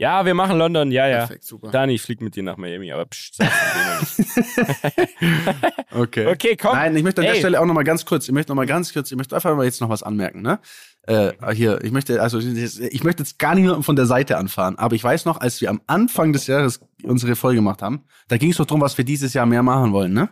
[0.00, 1.18] Ja, wir machen London, ja, ja.
[1.18, 1.70] Perfekt, super.
[1.72, 4.22] Dani, ich flieg mit dir nach Miami, aber psch, sag's.
[5.90, 6.26] Okay.
[6.26, 6.76] Okay, komm.
[6.76, 7.40] Nein, ich möchte an der Ey.
[7.40, 9.56] Stelle auch noch mal ganz kurz, ich möchte noch mal ganz kurz, ich möchte einfach
[9.56, 10.60] mal jetzt noch was anmerken, ne?
[11.02, 14.94] Äh, hier, ich möchte, also ich möchte jetzt gar niemanden von der Seite anfahren, aber
[14.94, 18.50] ich weiß noch, als wir am Anfang des Jahres unsere Folge gemacht haben, da ging
[18.50, 20.28] es doch drum, was wir dieses Jahr mehr machen wollen, ne?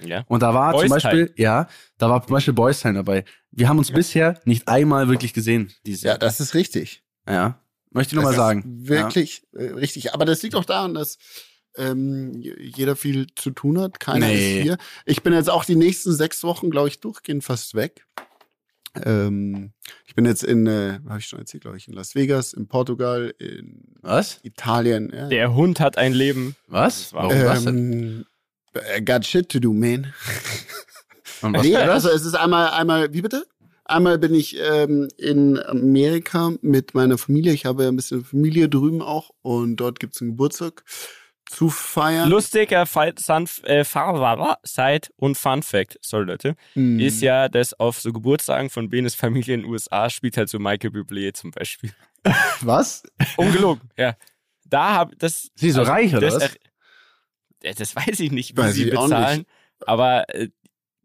[0.00, 0.24] Ja.
[0.28, 3.24] Und da war zum Boys Beispiel, ja, da war zum Beispiel Boys Time dabei.
[3.50, 6.18] Wir haben uns bisher nicht einmal wirklich gesehen dieses Ja, Jahr.
[6.18, 7.02] das ist richtig.
[7.26, 7.60] Ja,
[7.90, 8.80] möchte ich nur mal Das sagen.
[8.82, 10.14] Ist wirklich äh, richtig.
[10.14, 11.18] Aber das liegt auch daran, dass
[11.76, 14.00] ähm, jeder viel zu tun hat.
[14.00, 14.58] Keiner Nee.
[14.58, 14.78] ist hier.
[15.04, 18.06] Ich bin jetzt auch die nächsten sechs Wochen, glaube ich, durchgehend fast weg.
[19.04, 19.72] Ähm,
[20.06, 22.66] ich bin jetzt in, äh, habe ich schon erzählt, glaube ich, in Las Vegas, in
[22.66, 24.40] Portugal, in Was?
[24.42, 25.12] Italien.
[25.14, 25.28] Ja.
[25.28, 26.56] Der Hund hat ein Leben.
[26.66, 27.12] Was?
[27.12, 27.76] Warum Warum was denn?
[27.76, 28.26] ähm,
[28.98, 30.12] I got shit to do, man.
[31.42, 33.46] Und was Nee, also es ist einmal, einmal, wie bitte?
[33.88, 37.52] Einmal bin ich ähm, in Amerika mit meiner Familie.
[37.52, 40.82] Ich habe ja ein bisschen Familie drüben auch und dort gibt es einen Geburtstag
[41.48, 42.28] zu feiern.
[42.28, 46.98] Lustiger Sun- äh, Side und Fun Fact, sorry Leute, Hm.
[46.98, 50.58] ist ja, dass auf so Geburtstagen von Benes Familie in den USA spielt halt so
[50.58, 51.92] Michael Bublé zum Beispiel.
[52.62, 53.04] Was?
[53.36, 54.16] Ungelogen, ja.
[54.68, 55.50] Da hab das.
[55.54, 56.42] Sie so reich, oder das,
[57.62, 57.76] was?
[57.78, 59.44] das weiß ich nicht, wie Weiß sie bezahlen.
[59.86, 60.48] Aber äh,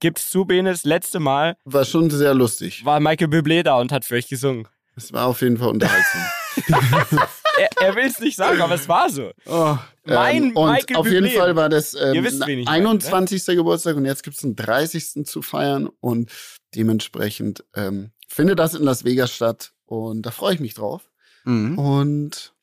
[0.01, 2.83] gibt's zu, Benes, letzte Mal War schon sehr lustig.
[2.83, 4.67] war Michael Bublé da und hat für euch gesungen.
[4.97, 6.21] Es war auf jeden Fall unterhaltsam.
[7.57, 9.31] Er, er will es nicht sagen, aber es war so.
[9.45, 11.37] Oh, Mein ähm, und Michael auf jeden Bublé.
[11.37, 12.89] Fall war das ähm, Ihr wisst, wen ich meine, ne?
[12.89, 13.45] 21.
[13.45, 15.25] Geburtstag und jetzt gibt es einen 30.
[15.25, 16.31] zu feiern und
[16.75, 21.09] dementsprechend ähm, findet das in Las Vegas statt und da freue ich mich drauf.
[21.43, 21.77] Mhm.
[21.77, 22.53] Und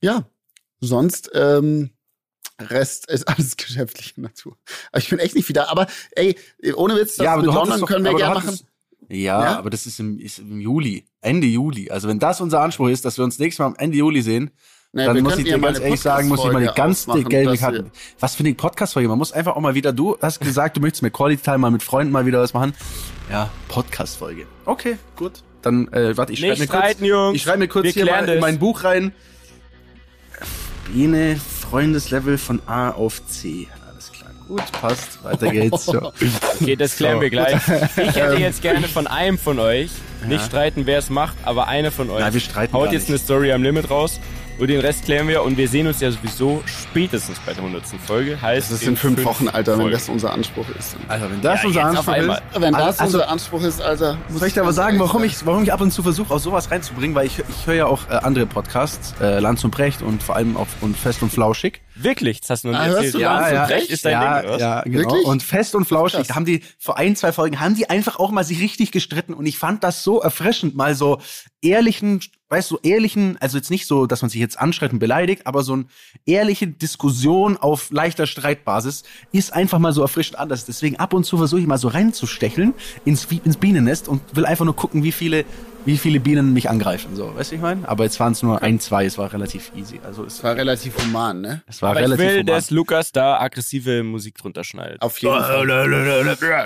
[0.00, 0.26] ja,
[0.80, 1.95] sonst ähm,
[2.60, 4.56] Rest ist alles geschäftliche Natur.
[4.92, 5.70] Aber ich bin echt nicht wieder.
[5.70, 6.36] Aber ey,
[6.74, 8.60] ohne Witz, das Ja, aber mit London doch- können wir aber du gerne machen.
[9.08, 9.58] Ja, Ja?
[9.58, 11.90] aber das ist im, ist im Juli, Ende Juli.
[11.90, 14.50] Also wenn das unser Anspruch ist, dass wir uns nächstes Mal am Ende Juli sehen,
[14.92, 17.30] Naja, dann muss ich dir mal ganz ehrlich sagen, muss ich mal eine Podcast-Folge ganz
[17.30, 17.90] gelbe Karte.
[18.18, 19.08] Was für eine Podcast-Folge?
[19.08, 21.70] Man muss einfach auch mal wieder, du hast gesagt, du möchtest mit Quality Time mal
[21.70, 22.72] mit Freunden mal wieder was machen.
[23.30, 24.46] Ja, Podcast-Folge.
[24.64, 25.42] Okay, gut.
[25.62, 27.36] Dann, äh, warte, ich schreibe mir kurz, Jungs.
[27.36, 28.40] ich schreibe mir kurz Wir hier mal klären in das.
[28.40, 29.12] mein Buch rein.
[30.92, 31.38] Biene,
[31.70, 33.68] Freundeslevel von A auf C.
[33.90, 34.30] Alles klar.
[34.48, 35.22] Gut, passt.
[35.24, 35.86] Weiter geht's.
[35.86, 36.12] So.
[36.60, 37.20] Okay, das klären So.
[37.22, 37.54] wir gleich.
[37.96, 39.90] Ich hätte jetzt gerne von einem von euch,
[40.26, 43.10] nicht streiten, wer es macht, aber einer von euch Nein, wir streiten haut jetzt nicht.
[43.10, 44.18] eine Story am Limit raus
[44.58, 47.84] und den Rest klären wir und wir sehen uns ja sowieso spätestens bei der 100.
[48.06, 48.40] Folge.
[48.40, 49.92] Heißt, Das in sind fünf Wochen, Alter, wenn Folgen.
[49.92, 50.96] das unser Anspruch ist.
[51.08, 52.42] Also, wenn das Ja, unser Anspruch ist.
[52.60, 54.18] Wenn das also, unser Anspruch ist, Alter.
[54.28, 56.38] muss Soll ich dir aber sagen, warum ich, warum ich ab und zu versuche, auch
[56.40, 57.14] sowas reinzubringen?
[57.14, 60.36] Weil ich, ich höre ja auch äh, andere Podcasts, äh, Lanz und Brecht und vor
[60.36, 61.82] allem auch und Fest und Flauschig.
[61.94, 62.40] Wirklich?
[62.40, 63.14] Das hast du noch Ah, nie hörst erzählt.
[63.14, 63.78] du Ja, Lanz und ja, Brecht?
[63.78, 64.58] Brecht ist dein ja, Ding, oder?
[64.60, 64.98] ja, genau.
[64.98, 65.24] Wirklich?
[65.26, 66.28] Und Fest und Flauschig, Krass.
[66.28, 69.32] da haben die vor ein, zwei Folgen, haben die einfach auch mal sich richtig gestritten
[69.34, 71.20] und ich fand das so erfrischend, mal so
[71.62, 75.46] ehrlichen, weißt du, ehrlichen, also jetzt nicht so, dass man sich jetzt anschreit und beleidigt,
[75.46, 75.86] aber so eine
[76.26, 80.64] ehrliche Diskussion auf leichter Streitbasis ist einfach mal so erfrischend anders.
[80.64, 82.74] Deswegen ab und zu versuche ich mal so reinzustecheln
[83.04, 85.44] ins, ins Bienennest und will einfach nur gucken, wie viele,
[85.86, 87.16] wie viele Bienen mich angreifen.
[87.16, 87.88] So, weißt du, ich meine?
[87.88, 89.98] Aber jetzt waren es nur ein, zwei, es war relativ easy.
[90.04, 91.62] Also es, war relativ human, ne?
[91.66, 92.46] es war Aber ich relativ will, human.
[92.46, 95.00] dass Lukas da aggressive Musik drunter schneidet.
[95.00, 95.66] Auf jeden Fall.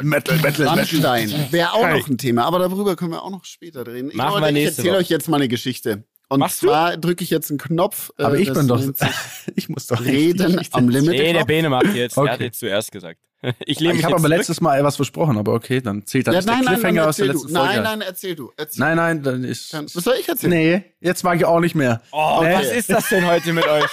[0.02, 3.86] Metal, Metal, Rammstein wäre auch noch ein Thema, aber darüber können wir auch noch später
[3.86, 4.10] reden.
[4.10, 6.04] Ich, Machen wir Leute, ich nächste erzähle euch jetzt mal eine Geschichte.
[6.28, 6.68] Und Machst du?
[6.68, 8.10] zwar drücke ich jetzt einen Knopf.
[8.16, 8.80] äh, Aber ich bin doch,
[9.56, 11.10] ich muss doch Reden am Limit.
[11.10, 12.16] Nee, der Bene macht jetzt.
[12.16, 12.32] Der Okay.
[12.32, 13.18] hat jetzt zuerst gesagt.
[13.64, 14.28] Ich Ich habe aber zurück.
[14.28, 16.80] letztes Mal was versprochen, aber okay, dann zählt das Ja, nicht der nein, nein, nein,
[16.80, 17.43] Cliffhanger aus der erzähl du.
[17.47, 17.74] letzten Folge.
[17.74, 18.53] Nein, nein, erzähl du.
[18.57, 18.80] Erzähl.
[18.80, 19.72] nein, nein, dann ist.
[19.74, 20.51] Dann- Was soll ich erzählen?
[20.53, 22.03] Nee, jetzt mag ich auch nicht mehr.
[22.12, 22.55] Oh, Nee.
[22.55, 23.84] was ist das denn heute mit euch?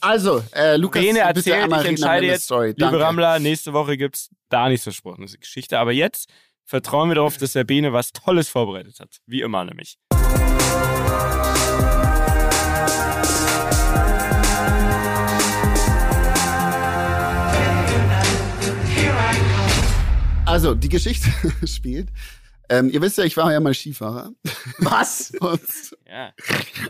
[0.00, 2.68] Also, äh, Lukas, Bene erzählt, einmal ich entscheide jetzt, Story.
[2.68, 3.00] liebe Danke.
[3.00, 5.78] Rammler, nächste Woche gibt's da nichts versprochen, das ist Geschichte.
[5.78, 6.30] Aber jetzt
[6.64, 9.18] vertrauen wir darauf, dass der Bene was Tolles vorbereitet hat.
[9.26, 9.98] Wie immer nämlich.
[20.48, 21.28] Also, die Geschichte
[21.66, 22.08] spielt.
[22.70, 24.30] Ähm, ihr wisst ja, ich war ja mal Skifahrer.
[24.78, 25.32] Was?
[26.08, 26.32] Ja.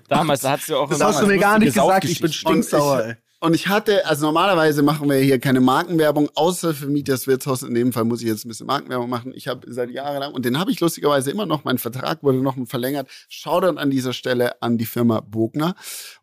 [0.09, 3.17] Damals hast du auch Das hast du mir gar nicht gesagt, ich bin stinksauer.
[3.41, 7.63] Und ich hatte, also normalerweise machen wir hier keine Markenwerbung, außer für Mieters Wirtshaus.
[7.63, 9.33] In dem Fall muss ich jetzt ein bisschen Markenwerbung machen.
[9.35, 12.39] Ich habe seit Jahren lang, und den habe ich lustigerweise immer noch, mein Vertrag wurde
[12.39, 13.09] noch verlängert.
[13.29, 15.77] Shoutout an dieser Stelle an die Firma Bogner.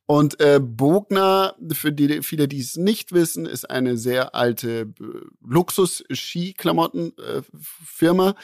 [0.08, 4.94] Und äh, Bogner, für die, viele, die es nicht wissen, ist eine sehr alte äh,
[5.42, 8.36] Luxus-Ski-Klamotten-Firma.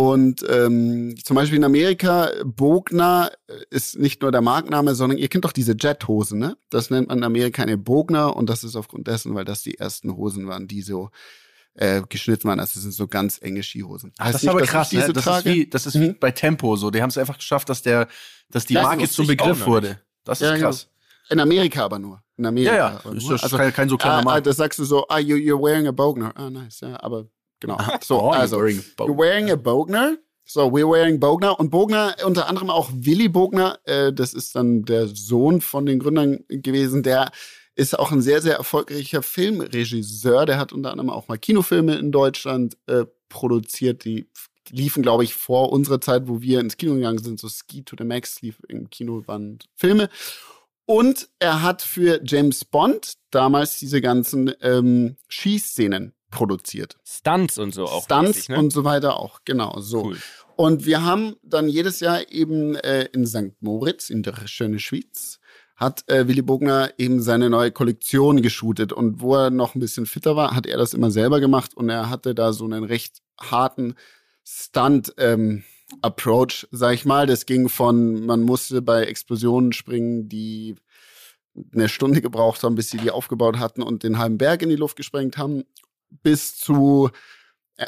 [0.00, 3.30] Und ähm, zum Beispiel in Amerika, Bogner
[3.68, 6.56] ist nicht nur der Markenname, sondern ihr kennt doch diese Jethosen, ne?
[6.70, 9.76] Das nennt man in Amerika eine Bogner und das ist aufgrund dessen, weil das die
[9.78, 11.10] ersten Hosen waren, die so
[11.74, 12.60] äh, geschnitten waren.
[12.60, 14.12] Also das sind so ganz enge Skihosen.
[14.16, 15.00] Das Heißt ist nicht, aber krass, ne?
[15.00, 16.00] diese Das ist wie, das ist Mhm.
[16.00, 16.90] wie bei Tempo so.
[16.90, 18.08] Die haben es einfach geschafft, dass der,
[18.48, 20.00] dass die Das Marke zum Begriff wurde.
[20.24, 20.88] Das ist Ja, krass.
[21.28, 22.22] In Amerika aber nur.
[22.38, 22.74] In Amerika.
[22.74, 23.12] Ja, ja.
[23.12, 24.46] Ist das kein- kein so kleiner ah, ah, Markt.
[24.46, 26.32] Das sagst du so, ah, you, you're wearing a Bogner.
[26.36, 26.80] Ah, nice.
[26.80, 27.26] Ja, aber
[27.60, 27.78] genau.
[28.02, 29.06] So, Oh, also, wearing a Bogner.
[29.06, 30.16] you're wearing a Bogner.
[30.44, 31.58] So, we're wearing Bogner.
[31.60, 36.00] Und Bogner, unter anderem auch Willy Bogner, äh, das ist dann der Sohn von den
[36.00, 37.30] Gründern gewesen, der
[37.76, 40.44] ist auch ein sehr, sehr erfolgreicher Filmregisseur.
[40.46, 44.28] Der hat unter anderem auch mal Kinofilme in Deutschland äh, produziert, die
[44.70, 47.38] liefen, glaube ich, vor unserer Zeit, wo wir ins Kino gegangen sind.
[47.40, 50.10] So Ski to the Max lief im Kino, waren Filme.
[50.84, 56.96] Und er hat für James Bond damals diese ganzen ähm, Skiszenen produziert.
[57.04, 58.04] Stunts und so auch.
[58.04, 58.58] Stunts mäßig, ne?
[58.58, 60.04] und so weiter auch, genau so.
[60.04, 60.18] Cool.
[60.56, 63.60] Und wir haben dann jedes Jahr eben äh, in St.
[63.60, 65.40] Moritz, in der schönen Schweiz,
[65.76, 68.92] hat äh, Willy Bogner eben seine neue Kollektion geshootet.
[68.92, 71.88] Und wo er noch ein bisschen fitter war, hat er das immer selber gemacht und
[71.88, 73.94] er hatte da so einen recht harten
[74.44, 75.14] Stunt.
[75.16, 75.64] Ähm,
[76.02, 77.26] Approach, sag ich mal.
[77.26, 80.76] Das ging von, man musste bei Explosionen springen, die
[81.74, 84.76] eine Stunde gebraucht haben, bis sie die aufgebaut hatten und den halben Berg in die
[84.76, 85.64] Luft gesprengt haben,
[86.22, 87.10] bis zu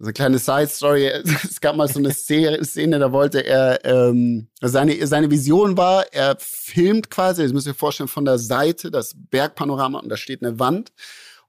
[0.00, 1.06] so eine kleine Side-Story.
[1.06, 6.36] Es gab mal so eine Szene, da wollte er, ähm, seine, seine Vision war, er
[6.38, 10.58] filmt quasi, das müsst ihr vorstellen, von der Seite das Bergpanorama und da steht eine
[10.58, 10.92] Wand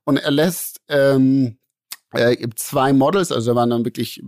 [0.03, 1.57] und er lässt ähm,
[2.11, 4.21] äh, zwei Models, also da waren dann wirklich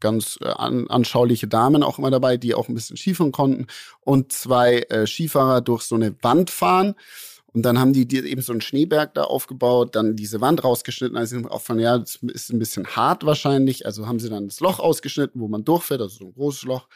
[0.00, 3.66] ganz äh, an, anschauliche Damen auch immer dabei, die auch ein bisschen Skifahren konnten
[4.00, 6.96] und zwei äh, Skifahrer durch so eine Wand fahren.
[7.52, 11.16] Und dann haben die, eben so einen Schneeberg da aufgebaut, dann diese Wand rausgeschnitten.
[11.16, 13.86] Also auch von, ja, das ist ein bisschen hart wahrscheinlich.
[13.86, 16.86] Also haben sie dann das Loch ausgeschnitten, wo man durchfährt, also so ein großes Loch.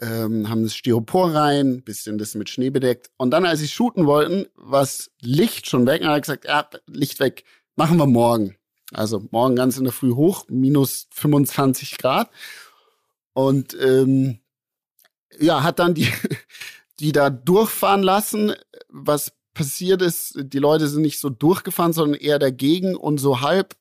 [0.00, 3.10] Ähm, haben das Styropor rein, bisschen das mit Schnee bedeckt.
[3.16, 6.02] Und dann, als sie shooten wollten, war das Licht schon weg.
[6.02, 7.44] Und er hat gesagt, ja, Licht weg,
[7.76, 8.56] machen wir morgen.
[8.92, 12.30] Also morgen ganz in der Früh hoch, minus 25 Grad.
[13.32, 14.40] Und ähm,
[15.38, 16.12] ja, hat dann die,
[17.00, 18.52] die da durchfahren lassen.
[18.88, 23.76] Was passiert ist, die Leute sind nicht so durchgefahren, sondern eher dagegen und so halb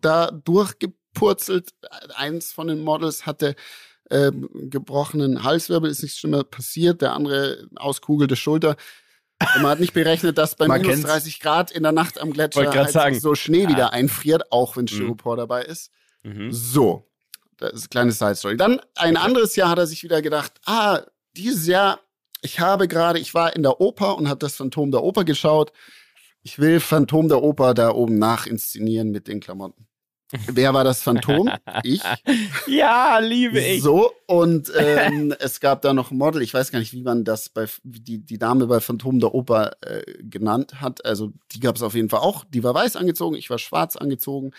[0.00, 1.72] da durchgepurzelt.
[2.14, 3.54] Eins von den Models hatte
[4.10, 7.02] äh, gebrochenen Halswirbel, ist nichts schlimmer passiert.
[7.02, 8.76] Der andere auskugelte Schulter.
[9.54, 12.32] Und man hat nicht berechnet, dass bei man minus 30 Grad in der Nacht am
[12.32, 13.68] Gletscher halt so Schnee ja.
[13.68, 14.88] wieder einfriert, auch wenn mhm.
[14.88, 15.38] Styropor mhm.
[15.38, 15.92] dabei ist.
[16.24, 16.52] Mhm.
[16.52, 17.08] So,
[17.56, 18.56] das ist eine kleine Side Story.
[18.56, 21.02] Dann ein anderes Jahr hat er sich wieder gedacht, ah,
[21.36, 22.00] dieses Jahr,
[22.42, 25.72] ich habe gerade, ich war in der Oper und habe das Phantom der Oper geschaut.
[26.42, 29.86] Ich will Phantom der Oper da oben nachinszenieren mit den Klamotten.
[30.46, 31.50] Wer war das Phantom?
[31.82, 32.02] Ich.
[32.66, 33.82] Ja, liebe ich.
[33.82, 37.24] So, und ähm, es gab da noch ein Model, ich weiß gar nicht, wie man
[37.24, 41.04] das bei die, die Dame bei Phantom der Oper äh, genannt hat.
[41.06, 42.44] Also die gab es auf jeden Fall auch.
[42.44, 44.52] Die war weiß angezogen, ich war schwarz angezogen.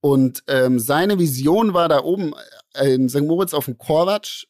[0.00, 2.34] Und ähm, seine Vision war da oben
[2.74, 3.22] äh, in St.
[3.22, 4.46] Moritz auf dem Korvatsch.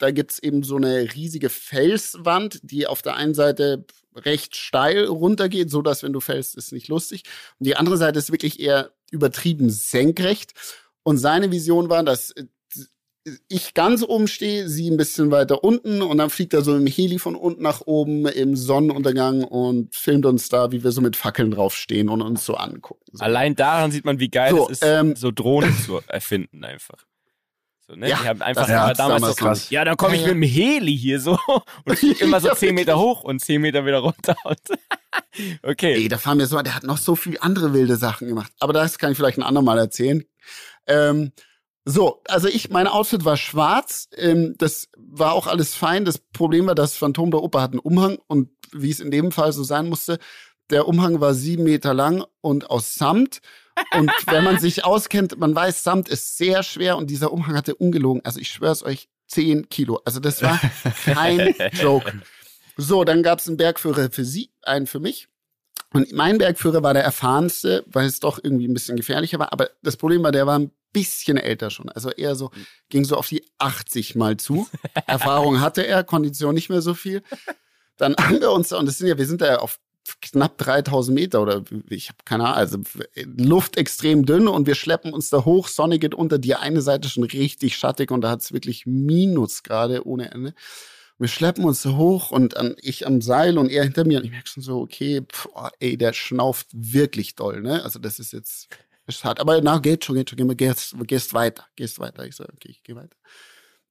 [0.00, 3.84] Da gibt's eben so eine riesige Felswand, die auf der einen Seite
[4.16, 7.24] recht steil runtergeht, so dass wenn du fällst, ist nicht lustig.
[7.58, 10.54] Und die andere Seite ist wirklich eher übertrieben senkrecht.
[11.02, 12.44] Und seine Vision war, dass äh,
[13.48, 16.86] ich ganz oben stehe, sie ein bisschen weiter unten und dann fliegt er so im
[16.86, 21.16] Heli von unten nach oben im Sonnenuntergang und filmt uns da, wie wir so mit
[21.16, 23.04] Fackeln draufstehen und uns so angucken.
[23.12, 23.22] So.
[23.22, 27.06] Allein daran sieht man, wie geil so, es ist, ähm, so Drohnen zu erfinden einfach.
[27.90, 28.08] So, ne?
[28.08, 29.70] Ja, die haben einfach das damals, damals so krass.
[29.70, 31.38] Ja, dann komme ich mit dem Heli hier so
[31.84, 34.36] und fliege immer so zehn Meter hoch und zehn Meter wieder runter.
[35.62, 35.94] okay.
[35.94, 38.52] Ey, da fahren wir so, der hat noch so viele andere wilde Sachen gemacht.
[38.60, 40.24] Aber das kann ich vielleicht ein andermal erzählen.
[40.86, 41.32] Ähm,
[41.84, 44.08] so, also ich, mein Outfit war schwarz.
[44.16, 46.04] Ähm, das war auch alles fein.
[46.04, 49.32] Das Problem war, das Phantom der Oper hat einen Umhang und wie es in dem
[49.32, 50.20] Fall so sein musste,
[50.70, 53.40] der Umhang war sieben Meter lang und aus Samt.
[53.92, 57.74] Und wenn man sich auskennt, man weiß, Samt ist sehr schwer und dieser Umhang hatte
[57.74, 60.00] ungelogen, also ich schwör's euch, zehn Kilo.
[60.04, 60.60] Also das war
[61.04, 62.20] kein Joke.
[62.76, 65.28] So, dann gab's einen Bergführer für sie, einen für mich.
[65.92, 69.52] Und mein Bergführer war der erfahrenste, weil es doch irgendwie ein bisschen gefährlicher war.
[69.52, 71.88] Aber das Problem war, der war ein bisschen älter schon.
[71.88, 72.50] Also eher so,
[72.88, 74.68] ging so auf die 80 mal zu.
[75.06, 77.22] Erfahrung hatte er, Kondition nicht mehr so viel.
[77.96, 79.78] Dann haben wir uns und das sind ja, wir sind da ja auf
[80.20, 82.78] knapp 3000 Meter oder ich habe keine Ahnung, also
[83.24, 87.08] Luft extrem dünn und wir schleppen uns da hoch, Sonne geht unter, die eine Seite
[87.08, 90.54] schon richtig schattig und da hat es wirklich Minusgrade ohne Ende.
[91.18, 94.24] Wir schleppen uns so hoch und an, ich am Seil und er hinter mir und
[94.24, 97.82] ich merke schon so, okay, pff, oh, ey, der schnauft wirklich doll, ne?
[97.84, 98.68] Also das ist jetzt
[99.06, 99.40] ist hart.
[99.40, 102.24] Aber na, geht schon, geht schon, gehst, gehst weiter, gehst weiter.
[102.24, 103.16] Ich sage, okay, ich gehe weiter.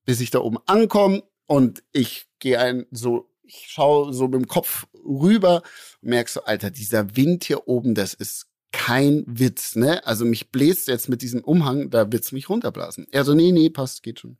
[0.04, 4.46] Bis ich da oben ankomme und ich gehe ein so ich schaue so mit dem
[4.46, 5.62] Kopf rüber
[6.00, 10.06] merke so, Alter, dieser Wind hier oben, das ist kein Witz, ne?
[10.06, 13.06] Also mich bläst jetzt mit diesem Umhang, da wird's mich runterblasen.
[13.10, 14.38] Er so, nee, nee, passt, geht schon.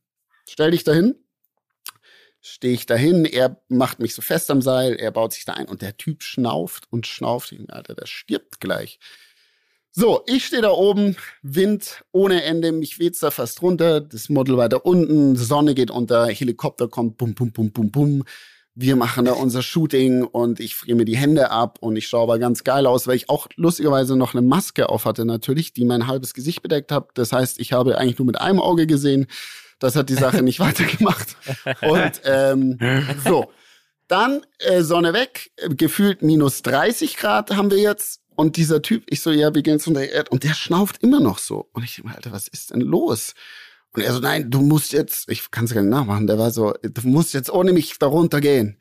[0.48, 1.16] Stell dich dahin.
[2.40, 5.68] Stehe ich dahin, er macht mich so fest am Seil, er baut sich da ein
[5.68, 7.54] und der Typ schnauft und schnauft.
[7.68, 8.98] Alter, der stirbt gleich.
[9.92, 14.56] So, ich stehe da oben, Wind ohne Ende, mich weht's da fast runter, das Model
[14.56, 18.24] weiter unten, Sonne geht unter, Helikopter kommt, bum, bum, bum, bum, bum
[18.80, 22.22] wir machen da unser Shooting und ich friere mir die Hände ab und ich schaue
[22.22, 25.84] aber ganz geil aus, weil ich auch lustigerweise noch eine Maske auf hatte natürlich, die
[25.84, 27.10] mein halbes Gesicht bedeckt hat.
[27.14, 29.26] Das heißt, ich habe eigentlich nur mit einem Auge gesehen.
[29.80, 31.36] Das hat die Sache nicht weitergemacht.
[31.82, 32.78] Und ähm,
[33.24, 33.50] so,
[34.08, 39.20] dann äh, Sonne weg, gefühlt minus 30 Grad haben wir jetzt Und dieser Typ, ich
[39.20, 40.30] so, ja, wir gehen zu der Erde.
[40.30, 41.68] Und der schnauft immer noch so.
[41.74, 43.34] Und ich denke, Alter, was ist denn los?
[43.92, 46.50] Und er so, nein, du musst jetzt, ich kann es gar nicht nachmachen, der war
[46.52, 48.78] so, du musst jetzt ohne mich darunter gehen.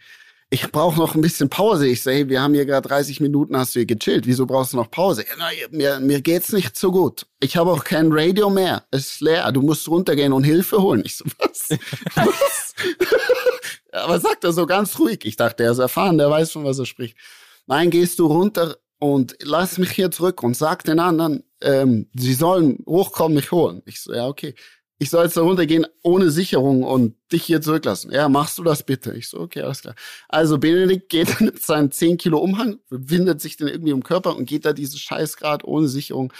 [0.52, 1.88] Ich brauche noch ein bisschen Pause.
[1.88, 4.26] Ich so, hey, wir haben hier gerade 30 Minuten, hast du hier gechillt.
[4.26, 5.24] Wieso brauchst du noch Pause?
[5.24, 7.28] Ja, na, mir, mir geht's nicht so gut.
[7.40, 8.84] Ich habe auch kein Radio mehr.
[8.90, 9.52] Es ist leer.
[9.52, 11.04] Du musst runtergehen und Hilfe holen.
[11.06, 11.70] Ich so, was?
[12.16, 12.74] was?
[13.92, 15.20] Aber sagt er so ganz ruhig.
[15.24, 17.16] Ich dachte, er ist erfahren, der weiß schon, was er spricht.
[17.68, 22.34] Nein, gehst du runter und lass mich hier zurück und sag den anderen, ähm, sie
[22.34, 23.84] sollen hochkommen, mich holen.
[23.86, 24.56] Ich so, ja, okay
[25.02, 28.12] ich soll jetzt da runtergehen ohne Sicherung und dich hier zurücklassen.
[28.12, 29.14] Ja, machst du das bitte?
[29.14, 29.96] Ich so, okay, alles klar.
[30.28, 34.46] Also Benedikt geht mit seinem 10 Kilo Umhang, windet sich dann irgendwie um Körper und
[34.46, 36.34] geht da dieses Scheißgrad ohne Sicherung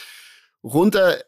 [0.62, 1.24] runter,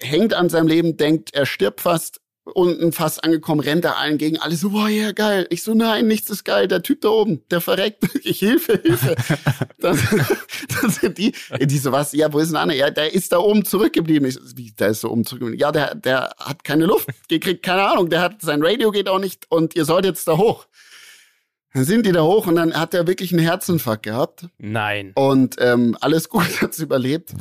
[0.00, 4.38] hängt an seinem Leben, denkt, er stirbt fast, unten fast angekommen, rennt er allen gegen,
[4.38, 5.46] alle so, boah, ja, geil.
[5.50, 8.04] Ich so, nein, nichts ist geil, der Typ da oben, der verreckt.
[8.24, 9.16] Ich, Hilfe, Hilfe.
[9.80, 9.98] dann,
[10.80, 12.76] dann sind die, die so, was, ja, wo ist denn Anne?
[12.76, 14.28] Ja, der ist da oben zurückgeblieben.
[14.28, 15.60] Ich, wie, der ist da oben zurückgeblieben?
[15.60, 19.08] Ja, der, der hat keine Luft, der kriegt keine Ahnung, der hat, sein Radio geht
[19.08, 20.66] auch nicht und ihr sollt jetzt da hoch.
[21.74, 24.46] Dann sind die da hoch und dann hat er wirklich einen Herzinfarkt gehabt.
[24.58, 25.12] Nein.
[25.14, 27.32] Und ähm, alles gut, hat's überlebt.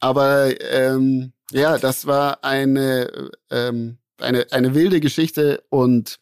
[0.00, 6.18] Aber ähm, ja, das war eine ähm, eine, eine wilde Geschichte und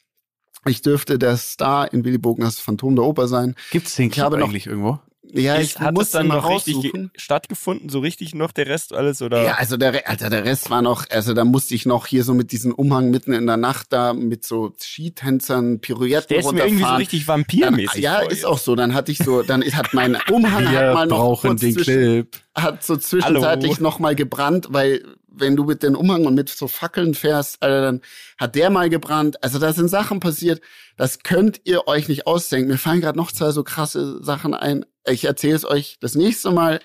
[0.66, 3.55] ich dürfte der Star in Willy Bogners Phantom der Oper sein.
[3.70, 4.99] Gibt's den Clip eigentlich irgendwo?
[5.32, 9.20] Ja, ich ist, hat muss dann noch richtig stattgefunden, so richtig noch der Rest alles
[9.20, 9.42] oder?
[9.42, 12.34] Ja, also der, also der Rest war noch, also da musste ich noch hier so
[12.34, 16.64] mit diesem Umhang mitten in der Nacht da mit so Skitänzern, Pirouetten der ist mir
[16.64, 18.03] irgendwie so richtig vampirmäßig.
[18.03, 18.74] ja, ist auch so.
[18.74, 22.36] Dann hatte ich so, dann hat mein Umhang Wir hat mal noch brauchen den Clip.
[22.55, 26.68] hat so zwischenzeitlich noch mal gebrannt, weil wenn du mit den Umhang und mit so
[26.68, 28.01] Fackeln fährst, Alter, dann
[28.39, 29.43] hat der mal gebrannt.
[29.43, 30.61] Also da sind Sachen passiert,
[30.97, 32.68] das könnt ihr euch nicht ausdenken.
[32.68, 34.85] Mir fallen gerade noch zwei so krasse Sachen ein.
[35.07, 36.81] Ich erzähle es euch das nächste Mal.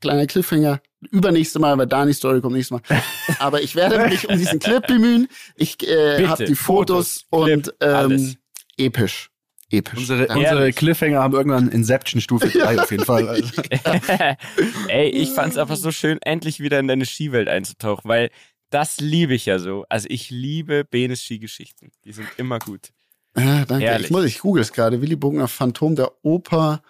[0.00, 0.80] Kleiner Cliffhanger.
[1.10, 3.00] Übernächste Mal, weil Dani Story kommt nächstes Mal.
[3.38, 5.28] Aber ich werde mich um diesen Clip bemühen.
[5.56, 8.36] Ich äh, habe die Fotos, Fotos und ähm,
[8.76, 9.30] episch
[9.70, 9.98] episch.
[9.98, 13.28] Unsere, unsere Cliffhanger haben irgendwann Inception Stufe 3 auf jeden Fall.
[13.28, 13.62] Also.
[14.88, 18.30] Ey, ich fand's einfach so schön, endlich wieder in deine Skiwelt einzutauchen, weil
[18.70, 19.84] das liebe ich ja so.
[19.88, 21.90] Also ich liebe Benes Skigeschichten.
[22.04, 22.90] Die sind immer gut.
[23.36, 23.84] Ja, danke.
[23.84, 24.06] Ehrlich.
[24.06, 25.00] Ich muss, ich google es gerade.
[25.00, 26.82] Willy Bogner Phantom der Oper.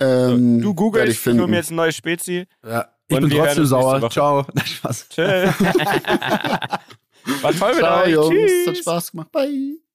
[0.00, 2.46] Ähm, du googelst, ich hole mir jetzt ein neues Spezi.
[2.66, 2.88] Ja.
[3.06, 4.08] Ich bin trotzdem sauer.
[4.10, 4.46] Ciao.
[4.64, 5.08] Spaß.
[5.08, 5.60] Tschüss.
[7.42, 8.12] War toll mit Ciao, euch.
[8.12, 8.30] Jungs.
[8.30, 8.66] Tschüss.
[8.66, 9.32] Hat Spaß gemacht.
[9.32, 9.89] Bye.